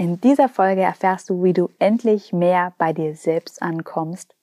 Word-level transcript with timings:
In 0.00 0.18
dieser 0.18 0.48
Folge 0.48 0.80
erfährst 0.80 1.28
du, 1.28 1.42
wie 1.42 1.52
du 1.52 1.68
endlich 1.78 2.32
mehr 2.32 2.72
bei 2.78 2.94
dir 2.94 3.14
selbst 3.14 3.60
ankommst 3.60 4.34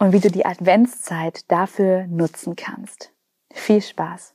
und 0.00 0.12
wie 0.12 0.18
du 0.18 0.28
die 0.28 0.44
Adventszeit 0.44 1.48
dafür 1.52 2.08
nutzen 2.08 2.56
kannst. 2.56 3.12
Viel 3.52 3.80
Spaß! 3.80 4.34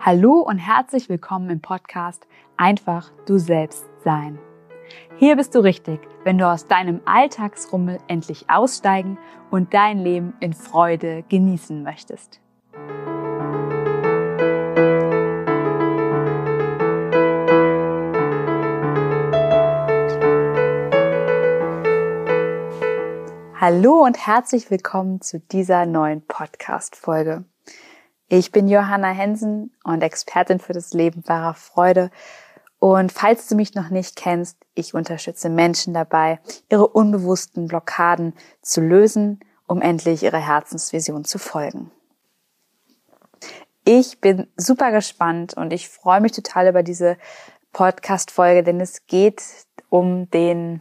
Hallo 0.00 0.40
und 0.40 0.56
herzlich 0.56 1.08
willkommen 1.10 1.50
im 1.50 1.60
Podcast 1.60 2.26
Einfach 2.60 3.12
du 3.24 3.38
selbst 3.38 3.86
sein. 4.02 4.36
Hier 5.16 5.36
bist 5.36 5.54
du 5.54 5.60
richtig, 5.60 6.00
wenn 6.24 6.38
du 6.38 6.44
aus 6.44 6.66
deinem 6.66 7.00
Alltagsrummel 7.04 8.00
endlich 8.08 8.50
aussteigen 8.50 9.16
und 9.48 9.74
dein 9.74 10.00
Leben 10.00 10.34
in 10.40 10.54
Freude 10.54 11.22
genießen 11.28 11.84
möchtest. 11.84 12.40
Hallo 23.60 24.04
und 24.04 24.26
herzlich 24.26 24.68
willkommen 24.68 25.20
zu 25.20 25.38
dieser 25.38 25.86
neuen 25.86 26.26
Podcast-Folge. 26.26 27.44
Ich 28.30 28.52
bin 28.52 28.68
Johanna 28.68 29.08
Hensen 29.08 29.72
und 29.84 30.02
Expertin 30.02 30.58
für 30.58 30.74
das 30.74 30.92
Leben 30.92 31.22
wahrer 31.26 31.54
Freude. 31.54 32.10
Und 32.78 33.10
falls 33.10 33.48
du 33.48 33.56
mich 33.56 33.74
noch 33.74 33.90
nicht 33.90 34.16
kennst, 34.16 34.56
ich 34.74 34.94
unterstütze 34.94 35.50
Menschen 35.50 35.94
dabei, 35.94 36.38
ihre 36.70 36.86
unbewussten 36.86 37.66
Blockaden 37.66 38.34
zu 38.62 38.80
lösen, 38.80 39.40
um 39.66 39.82
endlich 39.82 40.22
ihrer 40.22 40.38
Herzensvision 40.38 41.24
zu 41.24 41.38
folgen. 41.38 41.90
Ich 43.84 44.20
bin 44.20 44.46
super 44.56 44.92
gespannt 44.92 45.54
und 45.54 45.72
ich 45.72 45.88
freue 45.88 46.20
mich 46.20 46.32
total 46.32 46.68
über 46.68 46.82
diese 46.82 47.16
Podcast-Folge, 47.72 48.62
denn 48.62 48.80
es 48.80 49.06
geht 49.06 49.42
um 49.88 50.30
den 50.30 50.80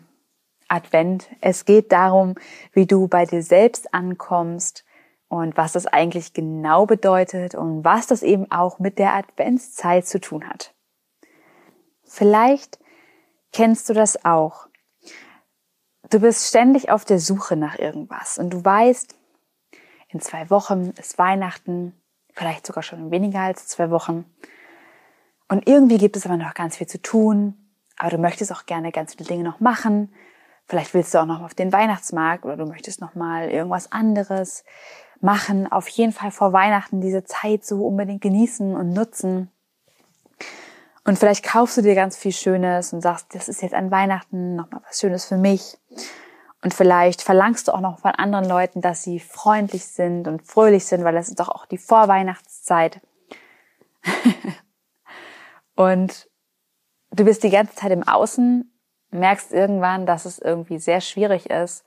Advent. 0.68 1.30
Es 1.42 1.66
geht 1.66 1.92
darum, 1.92 2.36
wie 2.74 2.86
du 2.86 3.08
bei 3.08 3.26
dir 3.26 3.42
selbst 3.42 3.94
ankommst, 3.94 4.84
und 5.30 5.58
was 5.58 5.74
das 5.74 5.88
eigentlich 5.88 6.34
genau 6.34 6.86
bedeutet 6.86 7.56
und 7.56 7.84
was 7.84 8.08
das 8.08 8.24
eben 8.24 8.50
auch 8.52 8.80
mit 8.80 8.98
der 8.98 9.14
Adventszeit 9.14 10.08
zu 10.08 10.20
tun 10.20 10.48
hat. 10.48 10.74
Vielleicht 12.08 12.80
kennst 13.52 13.90
du 13.90 13.94
das 13.94 14.24
auch. 14.26 14.68
Du 16.10 16.20
bist 16.20 16.48
ständig 16.48 16.90
auf 16.90 17.06
der 17.06 17.20
Suche 17.20 17.56
nach 17.58 17.78
irgendwas 17.78 18.38
und 18.38 18.52
du 18.52 18.64
weißt, 18.64 19.14
in 20.10 20.22
zwei 20.22 20.50
Wochen 20.50 20.94
ist 20.98 21.18
Weihnachten, 21.18 21.94
vielleicht 22.34 22.66
sogar 22.66 22.82
schon 22.82 23.12
weniger 23.12 23.42
als 23.42 23.68
zwei 23.68 23.90
Wochen. 23.90 24.26
Und 25.50 25.68
irgendwie 25.68 25.98
gibt 25.98 26.16
es 26.16 26.26
aber 26.26 26.38
noch 26.38 26.54
ganz 26.54 26.78
viel 26.78 26.88
zu 26.88 27.02
tun, 27.02 27.56
aber 27.98 28.12
du 28.12 28.18
möchtest 28.18 28.52
auch 28.54 28.66
gerne 28.66 28.92
ganz 28.92 29.16
viele 29.16 29.28
Dinge 29.28 29.44
noch 29.44 29.60
machen. 29.60 30.14
Vielleicht 30.66 30.94
willst 30.94 31.14
du 31.14 31.20
auch 31.20 31.26
noch 31.26 31.42
auf 31.42 31.56
den 31.56 31.74
Weihnachtsmarkt 31.74 32.46
oder 32.46 32.58
du 32.58 32.66
möchtest 32.66 33.02
noch 33.02 33.16
mal 33.16 33.50
irgendwas 33.50 33.92
anderes 33.92 34.64
machen. 35.20 35.70
Auf 35.72 35.88
jeden 35.90 36.12
Fall 36.12 36.32
vor 36.32 36.54
Weihnachten 36.54 37.02
diese 37.02 37.24
Zeit 37.24 37.66
so 37.66 37.86
unbedingt 37.86 38.22
genießen 38.22 38.76
und 38.76 38.92
nutzen. 38.92 39.52
Und 41.08 41.18
vielleicht 41.18 41.46
kaufst 41.46 41.78
du 41.78 41.82
dir 41.82 41.96
ganz 41.96 42.18
viel 42.18 42.34
Schönes 42.34 42.92
und 42.92 43.00
sagst, 43.00 43.34
das 43.34 43.48
ist 43.48 43.62
jetzt 43.62 43.74
an 43.74 43.92
Weihnachten 43.92 44.58
nochmal 44.58 44.82
was 44.86 45.00
Schönes 45.00 45.24
für 45.24 45.38
mich. 45.38 45.78
Und 46.62 46.74
vielleicht 46.74 47.22
verlangst 47.22 47.70
du 47.70 47.72
auch 47.72 47.80
noch 47.80 48.00
von 48.00 48.12
anderen 48.12 48.44
Leuten, 48.44 48.82
dass 48.82 49.04
sie 49.04 49.22
freundlich 49.22 49.86
sind 49.86 50.28
und 50.28 50.46
fröhlich 50.46 50.86
sind, 50.86 51.06
weil 51.06 51.16
das 51.16 51.30
ist 51.30 51.40
doch 51.40 51.48
auch 51.48 51.66
die 51.66 51.78
Vorweihnachtszeit. 51.78 53.00
und 55.78 56.30
du 57.12 57.24
bist 57.24 57.42
die 57.44 57.52
ganze 57.52 57.76
Zeit 57.76 57.94
im 57.94 58.06
Außen, 58.06 58.70
merkst 59.12 59.54
irgendwann, 59.54 60.06
dass 60.06 60.26
es 60.26 60.40
irgendwie 60.40 60.78
sehr 60.78 61.00
schwierig 61.00 61.50
ist, 61.50 61.86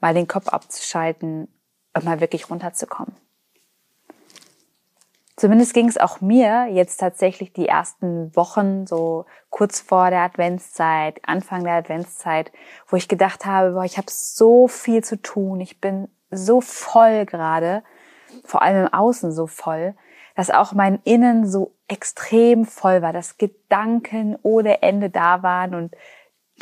mal 0.00 0.12
den 0.12 0.26
Kopf 0.26 0.48
abzuschalten 0.48 1.46
und 1.94 2.04
mal 2.04 2.18
wirklich 2.18 2.50
runterzukommen. 2.50 3.14
Zumindest 5.36 5.74
ging 5.74 5.86
es 5.86 5.98
auch 5.98 6.22
mir 6.22 6.66
jetzt 6.70 6.96
tatsächlich 6.96 7.52
die 7.52 7.68
ersten 7.68 8.34
Wochen, 8.34 8.86
so 8.86 9.26
kurz 9.50 9.80
vor 9.80 10.08
der 10.08 10.22
Adventszeit, 10.22 11.20
Anfang 11.26 11.64
der 11.64 11.74
Adventszeit, 11.74 12.50
wo 12.88 12.96
ich 12.96 13.06
gedacht 13.06 13.44
habe, 13.44 13.72
boah, 13.72 13.84
ich 13.84 13.98
habe 13.98 14.10
so 14.10 14.66
viel 14.66 15.04
zu 15.04 15.20
tun, 15.20 15.60
ich 15.60 15.78
bin 15.78 16.08
so 16.30 16.62
voll 16.62 17.26
gerade, 17.26 17.82
vor 18.44 18.62
allem 18.62 18.86
im 18.86 18.92
Außen 18.94 19.30
so 19.30 19.46
voll, 19.46 19.94
dass 20.36 20.50
auch 20.50 20.72
mein 20.72 21.00
Innen 21.04 21.46
so 21.46 21.74
extrem 21.86 22.64
voll 22.64 23.02
war, 23.02 23.12
dass 23.12 23.36
Gedanken 23.36 24.38
ohne 24.42 24.82
Ende 24.82 25.10
da 25.10 25.42
waren 25.42 25.74
und 25.74 25.94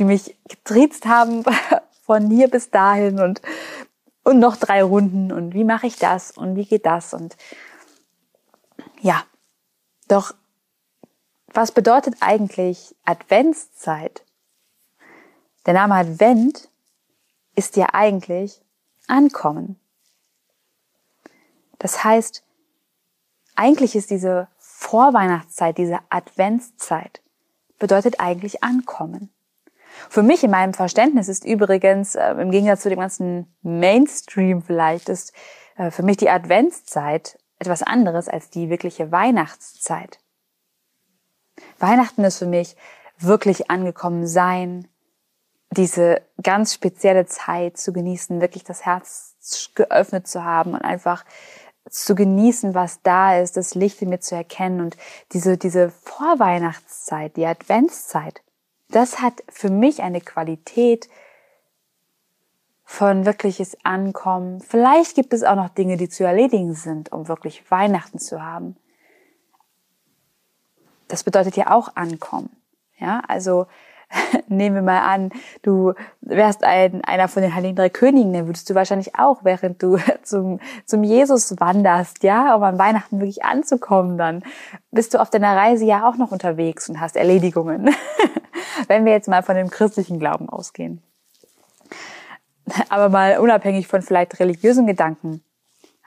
die 0.01 0.05
mich 0.05 0.37
getriezt 0.49 1.07
haben 1.07 1.45
von 2.03 2.29
hier 2.29 2.49
bis 2.49 2.71
dahin 2.71 3.21
und 3.21 3.41
und 4.27 4.39
noch 4.39 4.57
drei 4.57 4.83
Runden 4.83 5.31
und 5.31 5.53
wie 5.53 5.65
mache 5.65 5.87
ich 5.87 5.97
das 5.97 6.31
und 6.31 6.57
wie 6.57 6.65
geht 6.65 6.87
das 6.87 7.13
und 7.13 7.37
ja, 9.05 9.23
doch 10.09 10.35
was 11.53 11.73
bedeutet 11.73 12.17
eigentlich 12.21 12.97
Adventszeit? 13.05 14.25
Der 15.67 15.75
Name 15.75 15.95
Advent 15.95 16.71
ist 17.55 17.77
ja 17.77 17.89
eigentlich 17.93 18.63
Ankommen. 19.07 19.79
Das 21.79 22.03
heißt, 22.03 22.43
eigentlich 23.55 23.95
ist 23.95 24.11
diese 24.11 24.49
Vorweihnachtszeit, 24.57 25.77
diese 25.77 26.01
Adventszeit, 26.09 27.21
bedeutet 27.79 28.21
eigentlich 28.21 28.65
Ankommen. 28.65 29.31
Für 30.09 30.23
mich 30.23 30.43
in 30.43 30.51
meinem 30.51 30.73
Verständnis 30.73 31.29
ist 31.29 31.45
übrigens, 31.45 32.15
äh, 32.15 32.31
im 32.33 32.51
Gegensatz 32.51 32.81
zu 32.81 32.89
dem 32.89 33.01
ganzen 33.01 33.55
Mainstream 33.61 34.63
vielleicht, 34.63 35.11
ist 35.11 35.35
äh, 35.77 35.91
für 35.91 36.03
mich 36.03 36.17
die 36.17 36.31
Adventszeit 36.31 37.39
etwas 37.59 37.83
anderes 37.83 38.29
als 38.29 38.51
die 38.51 38.71
wirkliche 38.71 39.13
Weihnachtszeit. 39.13 40.19
Weihnachten 41.79 42.25
ist 42.25 42.39
für 42.39 42.47
mich 42.47 42.77
wirklich 43.19 43.71
angekommen 43.71 44.27
sein, 44.27 44.89
diese 45.71 46.23
ganz 46.43 46.75
spezielle 46.75 47.27
Zeit 47.27 47.77
zu 47.79 47.93
genießen, 47.93 48.41
wirklich 48.41 48.65
das 48.65 48.85
Herz 48.85 49.37
geöffnet 49.75 50.27
zu 50.27 50.45
haben 50.45 50.75
und 50.75 50.83
einfach 50.83 51.25
zu 51.91 52.15
genießen, 52.15 52.75
was 52.75 53.03
da 53.03 53.39
ist, 53.39 53.57
das 53.57 53.75
Licht 53.75 54.01
in 54.01 54.09
mir 54.09 54.21
zu 54.21 54.35
erkennen 54.35 54.81
und 54.81 54.97
diese, 55.33 55.59
diese 55.59 55.91
Vorweihnachtszeit, 55.91 57.37
die 57.37 57.47
Adventszeit, 57.47 58.43
das 58.89 59.21
hat 59.21 59.43
für 59.49 59.71
mich 59.71 60.03
eine 60.03 60.21
Qualität 60.21 61.09
von 62.95 63.27
wirkliches 63.27 63.77
Ankommen. 63.83 64.61
Vielleicht 64.61 65.17
gibt 65.17 65.33
es 65.33 65.43
auch 65.43 65.57
noch 65.57 65.69
Dinge, 65.69 65.97
die 65.97 66.09
zu 66.09 66.25
erledigen 66.25 66.75
sind, 66.75 67.11
um 67.11 67.27
wirklich 67.27 67.69
Weihnachten 67.71 68.21
zu 68.21 68.43
haben. 68.43 68.77
Das 71.09 71.25
bedeutet 71.25 71.57
ja 71.57 71.71
auch 71.73 71.97
Ankommen. 71.97 72.51
Ja, 72.99 73.21
also 73.27 73.67
nehmen 74.49 74.77
wir 74.77 74.83
mal 74.83 75.01
an, 75.01 75.31
du 75.63 75.95
wärst 76.21 76.63
ein, 76.63 77.05
einer 77.05 77.27
von 77.27 77.43
den 77.43 77.55
Heiligen 77.55 77.75
Drei 77.75 77.89
Königen, 77.89 78.33
dann 78.33 78.47
würdest 78.47 78.71
du 78.71 78.77
wahrscheinlich 78.77 79.19
auch, 79.19 79.41
während 79.43 79.83
du 79.83 79.99
zum, 80.23 80.61
zum 80.87 81.03
Jesus 81.03 81.59
wanderst, 81.59 82.23
ja, 82.23 82.55
um 82.55 82.63
an 82.63 82.79
Weihnachten 82.79 83.19
wirklich 83.19 83.45
anzukommen, 83.45 84.19
dann 84.19 84.45
bist 84.93 85.15
du 85.15 85.21
auf 85.21 85.31
deiner 85.31 85.57
Reise 85.57 85.85
ja 85.85 86.09
auch 86.09 86.17
noch 86.17 86.31
unterwegs 86.31 86.89
und 86.89 87.01
hast 87.01 87.17
Erledigungen. 87.17 87.91
wenn 88.87 89.05
wir 89.05 89.13
jetzt 89.13 89.29
mal 89.29 89.43
von 89.43 89.57
dem 89.57 89.71
christlichen 89.71 90.21
Glauben 90.21 90.49
ausgehen. 90.49 91.03
Aber 92.89 93.09
mal 93.09 93.39
unabhängig 93.39 93.87
von 93.87 94.03
vielleicht 94.03 94.39
religiösen 94.41 94.87
Gedanken. 94.87 95.43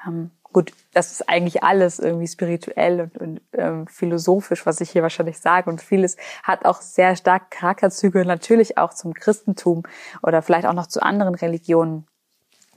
Ähm, 0.06 0.32
gut, 0.54 0.74
das 0.94 1.12
ist 1.12 1.30
eigentlich 1.30 1.64
alles 1.64 2.00
irgendwie 2.00 2.28
spirituell 2.28 3.02
und, 3.02 3.18
und 3.18 3.42
ähm, 3.54 3.88
philosophisch, 3.88 4.66
was 4.66 4.82
ich 4.82 4.90
hier 4.90 5.04
wahrscheinlich 5.04 5.40
sage. 5.40 5.70
Und 5.70 5.82
vieles 5.82 6.18
hat 6.44 6.66
auch 6.66 6.82
sehr 6.82 7.16
stark 7.16 7.52
Charakterzüge, 7.52 8.26
natürlich 8.26 8.78
auch 8.78 8.94
zum 8.94 9.14
Christentum 9.14 9.84
oder 10.24 10.42
vielleicht 10.42 10.66
auch 10.66 10.74
noch 10.74 10.88
zu 10.88 11.02
anderen 11.02 11.36
Religionen. 11.36 12.08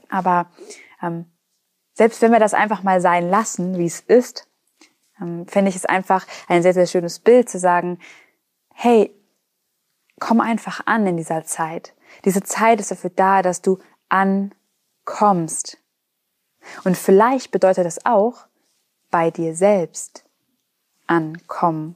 Aber 0.09 0.47
ähm, 1.01 1.25
selbst 1.93 2.21
wenn 2.21 2.31
wir 2.31 2.39
das 2.39 2.53
einfach 2.53 2.83
mal 2.83 3.01
sein 3.01 3.29
lassen, 3.29 3.77
wie 3.77 3.85
es 3.85 3.99
ist, 3.99 4.47
ähm, 5.21 5.47
finde 5.47 5.69
ich 5.69 5.75
es 5.75 5.85
einfach 5.85 6.25
ein 6.47 6.61
sehr, 6.61 6.73
sehr 6.73 6.87
schönes 6.87 7.19
Bild 7.19 7.49
zu 7.49 7.59
sagen, 7.59 7.99
hey, 8.73 9.15
komm 10.19 10.41
einfach 10.41 10.81
an 10.85 11.07
in 11.07 11.17
dieser 11.17 11.43
Zeit. 11.43 11.93
Diese 12.25 12.43
Zeit 12.43 12.79
ist 12.79 12.91
dafür 12.91 13.09
da, 13.09 13.41
dass 13.41 13.61
du 13.61 13.79
ankommst. 14.09 15.77
Und 16.83 16.97
vielleicht 16.97 17.51
bedeutet 17.51 17.85
das 17.85 18.05
auch 18.05 18.45
bei 19.09 19.31
dir 19.31 19.55
selbst 19.55 20.25
ankommen. 21.07 21.95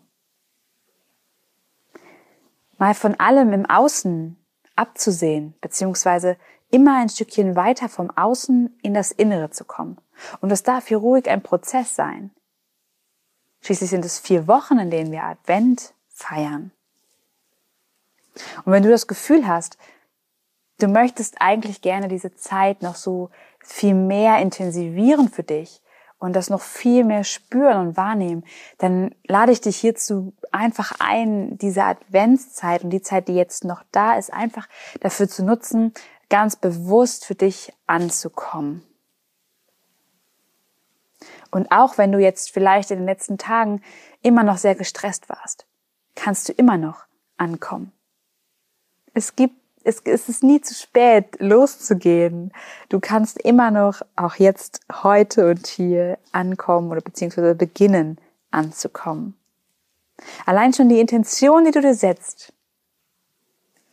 mal 2.78 2.94
von 2.94 3.18
allem 3.20 3.54
im 3.54 3.66
Außen 3.66 4.36
abzusehen, 4.76 5.54
beziehungsweise 5.62 6.36
immer 6.72 7.00
ein 7.00 7.08
Stückchen 7.08 7.56
weiter 7.56 7.88
vom 7.88 8.12
Außen 8.12 8.78
in 8.82 8.94
das 8.94 9.14
Innere 9.14 9.50
zu 9.50 9.64
kommen. 9.64 9.98
Und 10.42 10.50
das 10.50 10.64
darf 10.64 10.88
hier 10.88 10.98
ruhig 10.98 11.30
ein 11.30 11.42
Prozess 11.42 11.96
sein. 11.96 12.32
Schließlich 13.62 13.90
sind 13.90 14.04
es 14.04 14.20
vier 14.20 14.48
Wochen, 14.48 14.78
in 14.78 14.92
denen 14.92 15.12
wir 15.12 15.24
Advent 15.24 15.94
feiern. 16.10 16.72
Und 18.66 18.74
wenn 18.74 18.84
du 18.84 18.90
das 18.90 19.08
Gefühl 19.08 19.48
hast, 19.48 19.78
du 20.80 20.88
möchtest 20.88 21.36
eigentlich 21.40 21.82
gerne 21.82 22.08
diese 22.08 22.36
Zeit 22.36 22.82
noch 22.82 22.96
so 22.96 23.30
viel 23.60 23.94
mehr 23.94 24.40
intensivieren 24.40 25.30
für 25.30 25.44
dich 25.44 25.82
und 26.18 26.34
das 26.36 26.50
noch 26.50 26.62
viel 26.62 27.04
mehr 27.04 27.24
spüren 27.24 27.88
und 27.88 27.98
wahrnehmen, 27.98 28.46
dann 28.78 29.14
lade 29.28 29.52
ich 29.52 29.62
dich 29.62 29.78
hierzu 29.78 30.34
einfach 30.52 30.94
ein, 31.00 31.58
diese 31.58 31.84
Adventszeit 31.84 32.84
und 32.84 32.90
die 32.90 33.02
Zeit, 33.02 33.28
die 33.28 33.36
jetzt 33.36 33.64
noch 33.64 33.84
da 33.92 34.18
ist, 34.18 34.32
einfach 34.32 34.68
dafür 35.02 35.28
zu 35.28 35.44
nutzen, 35.44 35.94
ganz 36.30 36.56
bewusst 36.56 37.26
für 37.26 37.36
dich 37.36 37.74
anzukommen. 37.86 38.84
Und 41.52 41.72
auch 41.72 41.98
wenn 41.98 42.12
du 42.12 42.20
jetzt 42.20 42.52
vielleicht 42.52 42.92
in 42.92 42.98
den 42.98 43.06
letzten 43.06 43.38
Tagen 43.38 43.82
immer 44.22 44.44
noch 44.44 44.58
sehr 44.58 44.76
gestresst 44.76 45.30
warst, 45.30 45.68
kannst 46.16 46.50
du 46.50 46.54
immer 46.54 46.78
noch 46.78 47.06
ankommen. 47.38 47.92
Es 49.14 49.36
gibt 49.36 49.56
es, 49.86 50.02
es 50.04 50.28
ist 50.28 50.44
nie 50.44 50.62
zu 50.62 50.74
spät, 50.74 51.38
loszugehen. 51.40 52.52
Du 52.90 53.00
kannst 53.00 53.40
immer 53.40 53.70
noch, 53.70 54.02
auch 54.16 54.36
jetzt, 54.36 54.82
heute 55.04 55.50
und 55.50 55.68
hier 55.68 56.18
ankommen 56.32 56.92
oder 56.92 57.02
beziehungsweise 57.02 57.54
beginnen 57.54 58.18
anzukommen. 58.50 59.36
Allein 60.46 60.74
schon 60.74 60.90
die 60.90 61.00
Intention, 61.00 61.66
die 61.66 61.72
du 61.72 61.82
dir 61.82 61.94
setzt, 61.94 62.52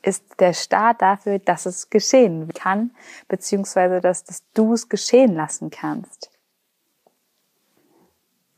ist 0.02 0.24
der 0.40 0.54
Start 0.54 1.02
dafür, 1.02 1.38
dass 1.38 1.66
es 1.66 1.90
geschehen 1.90 2.48
kann, 2.54 2.92
beziehungsweise 3.28 4.00
dass, 4.00 4.24
dass 4.24 4.42
du 4.54 4.72
es 4.72 4.88
geschehen 4.88 5.34
lassen 5.34 5.70
kannst. 5.70 6.30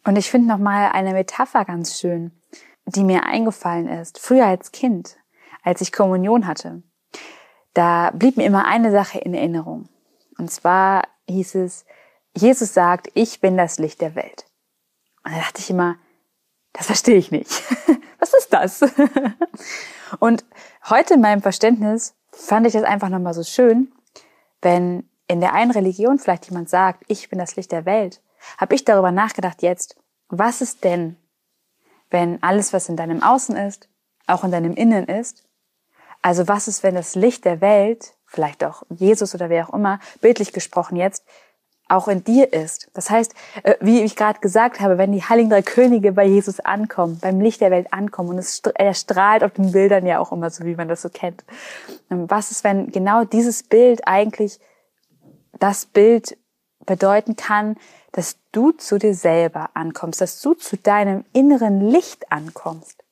Und 0.05 0.17
ich 0.17 0.31
finde 0.31 0.49
nochmal 0.49 0.93
eine 0.93 1.13
Metapher 1.13 1.65
ganz 1.65 1.99
schön, 1.99 2.31
die 2.87 3.03
mir 3.03 3.25
eingefallen 3.25 3.89
ist, 3.89 4.21
früher 4.21 4.47
als 4.47 4.71
Kind, 4.71 5.17
als 5.63 5.81
ich 5.81 5.93
Kommunion 5.93 6.47
hatte 6.47 6.83
da 7.75 8.11
blieb 8.11 8.37
mir 8.37 8.47
immer 8.47 8.65
eine 8.67 8.91
Sache 8.91 9.19
in 9.19 9.35
Erinnerung. 9.35 9.89
Und 10.39 10.51
zwar 10.51 11.05
hieß 11.29 11.57
es, 11.57 11.85
Jesus 12.37 12.75
sagt, 12.75 13.09
ich 13.15 13.41
bin 13.41 13.57
das 13.57 13.79
Licht 13.79 14.01
der 14.01 14.15
Welt. 14.15 14.47
Und 15.25 15.33
da 15.33 15.39
dachte 15.39 15.61
ich 15.61 15.71
immer, 15.71 15.97
das 16.73 16.87
verstehe 16.87 17.17
ich 17.17 17.31
nicht. 17.31 17.51
Was 18.19 18.35
ist 18.35 18.53
das? 18.53 18.83
Und 20.19 20.45
heute 20.89 21.15
in 21.15 21.21
meinem 21.21 21.43
Verständnis 21.43 22.15
fand 22.33 22.67
ich 22.67 22.73
das 22.73 22.83
einfach 22.83 23.09
nochmal 23.09 23.35
so 23.35 23.45
schön, 23.45 23.93
wenn 24.61 25.09
in 25.29 25.41
der 25.41 25.55
einen 25.55 25.71
Religion 25.71 26.19
vielleicht 26.19 26.47
jemand 26.47 26.69
sagt, 26.69 27.05
ich 27.09 27.29
bin 27.29 27.39
das 27.39 27.57
Licht 27.57 27.73
der 27.73 27.87
Welt, 27.87 28.21
habe 28.59 28.75
ich 28.75 28.85
darüber 28.85 29.13
nachgedacht 29.13 29.63
jetzt, 29.63 29.97
was 30.29 30.61
ist 30.61 30.85
denn, 30.85 31.17
wenn 32.11 32.43
alles, 32.43 32.73
was 32.73 32.89
in 32.89 32.97
deinem 32.97 33.23
Außen 33.23 33.57
ist, 33.57 33.89
auch 34.27 34.45
in 34.45 34.51
deinem 34.51 34.75
Innen 34.75 35.07
ist, 35.07 35.45
also 36.25 36.49
was 36.49 36.69
ist, 36.69 36.83
wenn 36.83 36.95
das 36.95 37.15
Licht 37.17 37.45
der 37.45 37.61
Welt, 37.61 38.15
vielleicht 38.25 38.65
auch 38.65 38.83
Jesus 38.89 39.35
oder 39.35 39.51
wer 39.51 39.69
auch 39.69 39.75
immer, 39.75 40.01
bildlich 40.23 40.55
gesprochen 40.55 40.97
jetzt, 40.97 41.23
auch 41.87 42.09
in 42.09 42.25
dir 42.25 42.51
ist. 42.51 42.91
Das 42.95 43.11
heißt, 43.11 43.35
äh, 43.63 43.75
wie 43.81 44.01
ich 44.03 44.17
gerade 44.17 44.41
gesagt 44.41 44.81
habe, 44.81 44.97
wenn 44.97 45.13
die 45.13 45.23
Heiligen 45.23 45.51
Drei 45.51 45.61
Könige 45.61 46.13
bei 46.13 46.25
Jesus 46.25 46.61
ankommen, 46.61 47.19
beim 47.21 47.43
Licht 47.43 47.61
der 47.61 47.71
Welt 47.71 47.93
ankommen 47.93 48.31
und 48.31 48.39
es, 48.39 48.63
er 48.75 48.95
strahlt 48.95 49.45
auf 49.45 49.53
den 49.53 49.73
Bildern 49.73 50.07
ja 50.07 50.19
auch 50.19 50.33
immer 50.33 50.49
so, 50.49 50.65
wie 50.65 50.77
man 50.77 50.89
das 50.89 51.03
so 51.03 51.11
kennt. 51.11 51.45
Ähm, 52.11 52.25
was 52.31 52.51
ist, 52.51 52.65
wenn 52.65 52.91
genau 52.91 53.25
dieses 53.25 53.63
Bild 53.63 54.09
eigentlich 54.09 54.61
das 55.61 55.85
Bild 55.85 56.39
bedeuten 56.87 57.37
kann, 57.37 57.77
dass 58.13 58.39
du 58.51 58.73
zu 58.73 58.99
dir 58.99 59.15
selber 59.15 59.69
ankommst, 59.75 60.23
dass 60.23 60.41
du 60.41 60.55
zu 60.55 60.79
deinem 60.79 61.27
inneren 61.35 61.83
Licht 61.83 62.33
ankommst? 62.33 63.04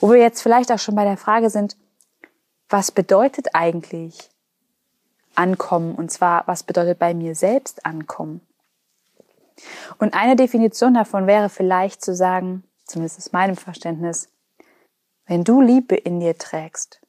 Wo 0.00 0.10
wir 0.10 0.18
jetzt 0.18 0.42
vielleicht 0.42 0.70
auch 0.72 0.78
schon 0.78 0.94
bei 0.94 1.04
der 1.04 1.16
Frage 1.16 1.50
sind, 1.50 1.76
was 2.68 2.90
bedeutet 2.90 3.54
eigentlich 3.54 4.30
ankommen? 5.34 5.94
Und 5.94 6.10
zwar, 6.10 6.46
was 6.46 6.62
bedeutet 6.62 6.98
bei 6.98 7.14
mir 7.14 7.34
selbst 7.34 7.84
ankommen? 7.86 8.40
Und 9.98 10.14
eine 10.14 10.36
Definition 10.36 10.94
davon 10.94 11.26
wäre 11.26 11.48
vielleicht 11.48 12.02
zu 12.02 12.14
sagen, 12.14 12.64
zumindest 12.84 13.18
aus 13.18 13.32
meinem 13.32 13.56
Verständnis, 13.56 14.28
wenn 15.26 15.44
du 15.44 15.60
Liebe 15.60 15.94
in 15.94 16.20
dir 16.20 16.36
trägst, 16.36 17.00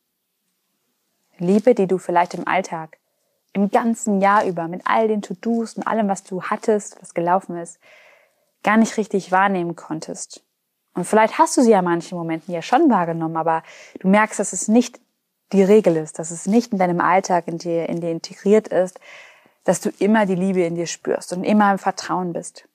Liebe, 1.38 1.76
die 1.76 1.88
du 1.88 1.98
vielleicht 1.98 2.34
im 2.34 2.48
Alltag, 2.48 2.98
im 3.52 3.70
ganzen 3.70 4.22
Jahr 4.22 4.46
über, 4.46 4.68
mit 4.68 4.82
all 4.86 5.08
den 5.08 5.22
To-Dos 5.22 5.76
und 5.76 5.88
allem, 5.88 6.08
was 6.08 6.24
du 6.24 6.44
hattest, 6.44 7.02
was 7.02 7.14
gelaufen 7.14 7.58
ist, 7.58 7.80
gar 8.64 8.78
nicht 8.78 8.98
richtig 8.98 9.32
wahrnehmen 9.32 9.76
konntest, 9.76 10.45
und 10.96 11.06
vielleicht 11.06 11.38
hast 11.38 11.58
du 11.58 11.62
sie 11.62 11.72
ja 11.72 11.80
in 11.80 11.86
manchen 11.86 12.18
Momenten 12.18 12.54
ja 12.54 12.62
schon 12.62 12.90
wahrgenommen, 12.90 13.38
aber 13.38 13.64
du 14.00 14.08
merkst, 14.08 14.40
dass 14.40 14.54
es 14.54 14.68
nicht 14.68 15.00
die 15.52 15.64
Regel 15.64 15.98
ist, 15.98 16.18
dass 16.20 16.32
es 16.32 16.48
nicht 16.48 16.72
in 16.72 16.80
deinem 16.80 17.02
Alltag 17.02 17.48
in 17.48 17.58
dir, 17.58 17.88
in 17.88 18.02
dir 18.02 18.12
integriert 18.12 18.70
ist, 18.70 19.00
dass 19.66 19.82
du 19.82 19.90
immer 20.00 20.26
die 20.26 20.36
Liebe 20.36 20.64
in 20.64 20.76
dir 20.76 20.88
spürst 20.88 21.34
und 21.34 21.44
immer 21.44 21.72
im 21.72 21.78
Vertrauen 21.78 22.34
bist. 22.34 22.68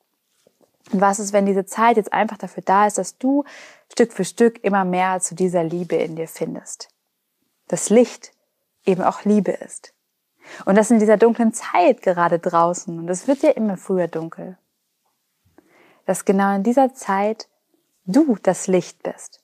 Und 0.92 1.00
was 1.00 1.18
ist, 1.18 1.32
wenn 1.32 1.46
diese 1.46 1.64
Zeit 1.64 1.96
jetzt 1.96 2.12
einfach 2.12 2.36
dafür 2.36 2.62
da 2.64 2.86
ist, 2.86 2.98
dass 2.98 3.16
du 3.18 3.44
Stück 3.92 4.12
für 4.12 4.24
Stück 4.24 4.62
immer 4.62 4.84
mehr 4.84 5.20
zu 5.20 5.34
dieser 5.34 5.64
Liebe 5.64 5.96
in 5.96 6.16
dir 6.16 6.28
findest? 6.28 6.88
Das 7.68 7.90
Licht 7.90 8.32
eben 8.84 9.02
auch 9.02 9.24
Liebe 9.24 9.52
ist. 9.52 9.94
Und 10.64 10.76
das 10.76 10.90
in 10.90 10.98
dieser 10.98 11.16
dunklen 11.16 11.52
Zeit 11.52 12.02
gerade 12.02 12.38
draußen, 12.38 12.98
und 12.98 13.08
es 13.08 13.28
wird 13.28 13.42
ja 13.42 13.50
immer 13.50 13.76
früher 13.76 14.08
dunkel, 14.08 14.58
dass 16.06 16.24
genau 16.24 16.54
in 16.56 16.64
dieser 16.64 16.92
Zeit 16.94 17.48
du 18.04 18.36
das 18.42 18.66
Licht 18.66 19.02
bist. 19.02 19.40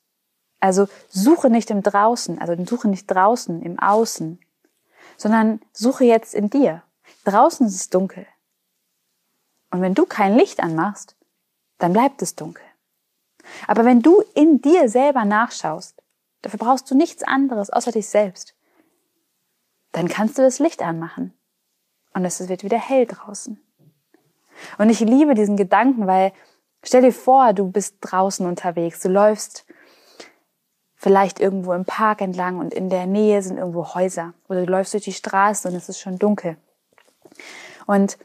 Also 0.60 0.88
suche 1.08 1.50
nicht 1.50 1.70
im 1.70 1.82
Draußen, 1.82 2.40
also 2.40 2.56
suche 2.64 2.88
nicht 2.88 3.06
draußen, 3.06 3.62
im 3.62 3.78
Außen, 3.78 4.40
sondern 5.16 5.60
suche 5.72 6.04
jetzt 6.04 6.34
in 6.34 6.50
dir. 6.50 6.82
Draußen 7.24 7.66
ist 7.66 7.74
es 7.74 7.90
dunkel. 7.90 8.26
Und 9.70 9.82
wenn 9.82 9.94
du 9.94 10.06
kein 10.06 10.34
Licht 10.34 10.60
anmachst, 10.60 11.16
dann 11.78 11.92
bleibt 11.92 12.22
es 12.22 12.34
dunkel. 12.34 12.64
Aber 13.66 13.84
wenn 13.84 14.02
du 14.02 14.22
in 14.34 14.60
dir 14.60 14.88
selber 14.88 15.24
nachschaust, 15.24 16.02
dafür 16.42 16.58
brauchst 16.58 16.90
du 16.90 16.94
nichts 16.94 17.22
anderes 17.22 17.70
außer 17.70 17.92
dich 17.92 18.08
selbst, 18.08 18.54
dann 19.92 20.08
kannst 20.08 20.38
du 20.38 20.42
das 20.42 20.58
Licht 20.58 20.82
anmachen. 20.82 21.32
Und 22.14 22.24
es 22.24 22.48
wird 22.48 22.64
wieder 22.64 22.78
hell 22.78 23.06
draußen. 23.06 23.60
Und 24.78 24.90
ich 24.90 25.00
liebe 25.00 25.34
diesen 25.34 25.56
Gedanken, 25.56 26.06
weil 26.06 26.32
Stell 26.86 27.02
dir 27.02 27.12
vor, 27.12 27.52
du 27.52 27.68
bist 27.68 27.96
draußen 28.00 28.46
unterwegs, 28.46 29.00
du 29.00 29.08
läufst 29.08 29.66
vielleicht 30.94 31.40
irgendwo 31.40 31.72
im 31.72 31.84
Park 31.84 32.20
entlang 32.20 32.60
und 32.60 32.72
in 32.72 32.90
der 32.90 33.06
Nähe 33.06 33.42
sind 33.42 33.58
irgendwo 33.58 33.94
Häuser 33.94 34.34
oder 34.48 34.64
du 34.64 34.70
läufst 34.70 34.94
durch 34.94 35.02
die 35.02 35.12
Straße 35.12 35.66
und 35.66 35.74
es 35.74 35.88
ist 35.88 35.98
schon 35.98 36.16
dunkel. 36.20 36.56
Und 37.86 38.18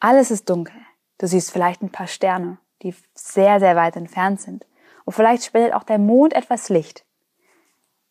alles 0.00 0.30
ist 0.30 0.50
dunkel. 0.50 0.76
Du 1.16 1.26
siehst 1.26 1.50
vielleicht 1.50 1.80
ein 1.80 1.90
paar 1.90 2.08
Sterne, 2.08 2.58
die 2.82 2.94
sehr, 3.14 3.58
sehr 3.58 3.74
weit 3.74 3.96
entfernt 3.96 4.42
sind. 4.42 4.66
Und 5.06 5.14
vielleicht 5.14 5.44
spendet 5.44 5.72
auch 5.72 5.84
der 5.84 5.98
Mond 5.98 6.34
etwas 6.34 6.68
Licht. 6.68 7.06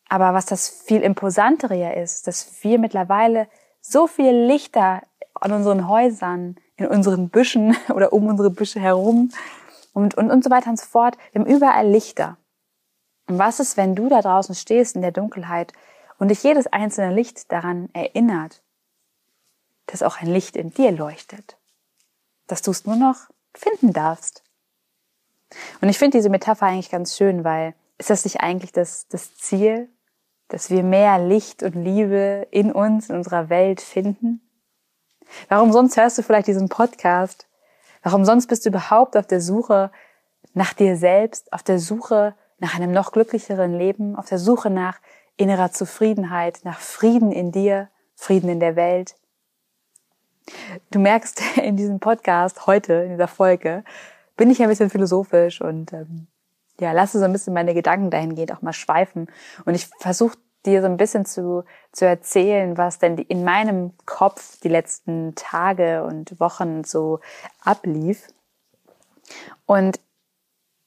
Aber 0.08 0.34
was 0.34 0.46
das 0.46 0.68
viel 0.68 1.02
imposantere 1.02 1.94
ist, 2.02 2.26
dass 2.26 2.64
wir 2.64 2.80
mittlerweile 2.80 3.46
so 3.80 4.08
viele 4.08 4.44
Lichter 4.44 5.02
an 5.34 5.52
unseren 5.52 5.88
Häusern, 5.88 6.56
in 6.76 6.86
unseren 6.86 7.28
Büschen 7.28 7.76
oder 7.94 8.12
um 8.12 8.26
unsere 8.26 8.50
Büsche 8.50 8.80
herum 8.80 9.30
und, 9.92 10.14
und, 10.14 10.30
und 10.30 10.44
so 10.44 10.50
weiter 10.50 10.70
und 10.70 10.78
so 10.78 10.86
fort. 10.86 11.16
Wir 11.32 11.40
haben 11.40 11.50
überall 11.50 11.88
Lichter. 11.88 12.36
Und 13.28 13.38
was 13.38 13.60
ist, 13.60 13.76
wenn 13.76 13.94
du 13.94 14.08
da 14.08 14.20
draußen 14.20 14.54
stehst 14.54 14.96
in 14.96 15.02
der 15.02 15.12
Dunkelheit 15.12 15.72
und 16.18 16.28
dich 16.28 16.42
jedes 16.42 16.66
einzelne 16.66 17.14
Licht 17.14 17.50
daran 17.52 17.88
erinnert, 17.92 18.62
dass 19.86 20.02
auch 20.02 20.20
ein 20.20 20.28
Licht 20.28 20.56
in 20.56 20.72
dir 20.72 20.92
leuchtet, 20.92 21.56
dass 22.46 22.62
du 22.62 22.70
es 22.70 22.86
nur 22.86 22.96
noch 22.96 23.28
finden 23.54 23.92
darfst. 23.92 24.42
Und 25.80 25.88
ich 25.88 25.98
finde 25.98 26.18
diese 26.18 26.30
Metapher 26.30 26.66
eigentlich 26.66 26.90
ganz 26.90 27.16
schön, 27.16 27.44
weil 27.44 27.74
ist 27.98 28.10
das 28.10 28.24
nicht 28.24 28.40
eigentlich 28.40 28.72
das, 28.72 29.06
das 29.08 29.36
Ziel, 29.36 29.88
dass 30.48 30.70
wir 30.70 30.82
mehr 30.82 31.18
Licht 31.18 31.62
und 31.62 31.74
Liebe 31.74 32.46
in 32.50 32.72
uns, 32.72 33.10
in 33.10 33.16
unserer 33.16 33.48
Welt 33.48 33.80
finden? 33.80 34.40
Warum 35.48 35.72
sonst 35.72 35.96
hörst 35.96 36.18
du 36.18 36.22
vielleicht 36.22 36.46
diesen 36.46 36.68
Podcast? 36.68 37.46
Warum 38.02 38.24
sonst 38.24 38.46
bist 38.46 38.64
du 38.64 38.70
überhaupt 38.70 39.16
auf 39.16 39.26
der 39.26 39.40
Suche 39.40 39.90
nach 40.54 40.72
dir 40.72 40.96
selbst, 40.96 41.52
auf 41.52 41.62
der 41.62 41.78
Suche 41.78 42.34
nach 42.58 42.76
einem 42.76 42.92
noch 42.92 43.12
glücklicheren 43.12 43.76
Leben, 43.76 44.16
auf 44.16 44.28
der 44.28 44.38
Suche 44.38 44.70
nach 44.70 44.98
innerer 45.36 45.72
Zufriedenheit, 45.72 46.60
nach 46.64 46.78
Frieden 46.78 47.32
in 47.32 47.52
dir, 47.52 47.88
Frieden 48.14 48.48
in 48.48 48.60
der 48.60 48.76
Welt? 48.76 49.16
Du 50.90 50.98
merkst 50.98 51.40
in 51.56 51.76
diesem 51.76 52.00
Podcast 52.00 52.66
heute, 52.66 52.94
in 52.94 53.10
dieser 53.10 53.28
Folge, 53.28 53.84
bin 54.36 54.50
ich 54.50 54.62
ein 54.62 54.68
bisschen 54.68 54.90
philosophisch 54.90 55.60
und 55.60 55.92
ähm, 55.92 56.26
ja, 56.80 56.92
lasse 56.92 57.18
so 57.18 57.24
ein 57.24 57.32
bisschen 57.32 57.54
meine 57.54 57.74
Gedanken 57.74 58.10
dahingehend 58.10 58.52
auch 58.52 58.62
mal 58.62 58.72
schweifen. 58.72 59.28
Und 59.64 59.74
ich 59.74 59.88
versuche 59.98 60.36
dir 60.66 60.80
so 60.80 60.86
ein 60.86 60.96
bisschen 60.96 61.24
zu, 61.24 61.64
zu 61.92 62.06
erzählen, 62.06 62.76
was 62.78 62.98
denn 62.98 63.18
in 63.18 63.44
meinem 63.44 63.92
Kopf 64.06 64.60
die 64.60 64.68
letzten 64.68 65.34
Tage 65.34 66.04
und 66.04 66.38
Wochen 66.40 66.84
so 66.84 67.20
ablief. 67.62 68.28
Und 69.66 70.00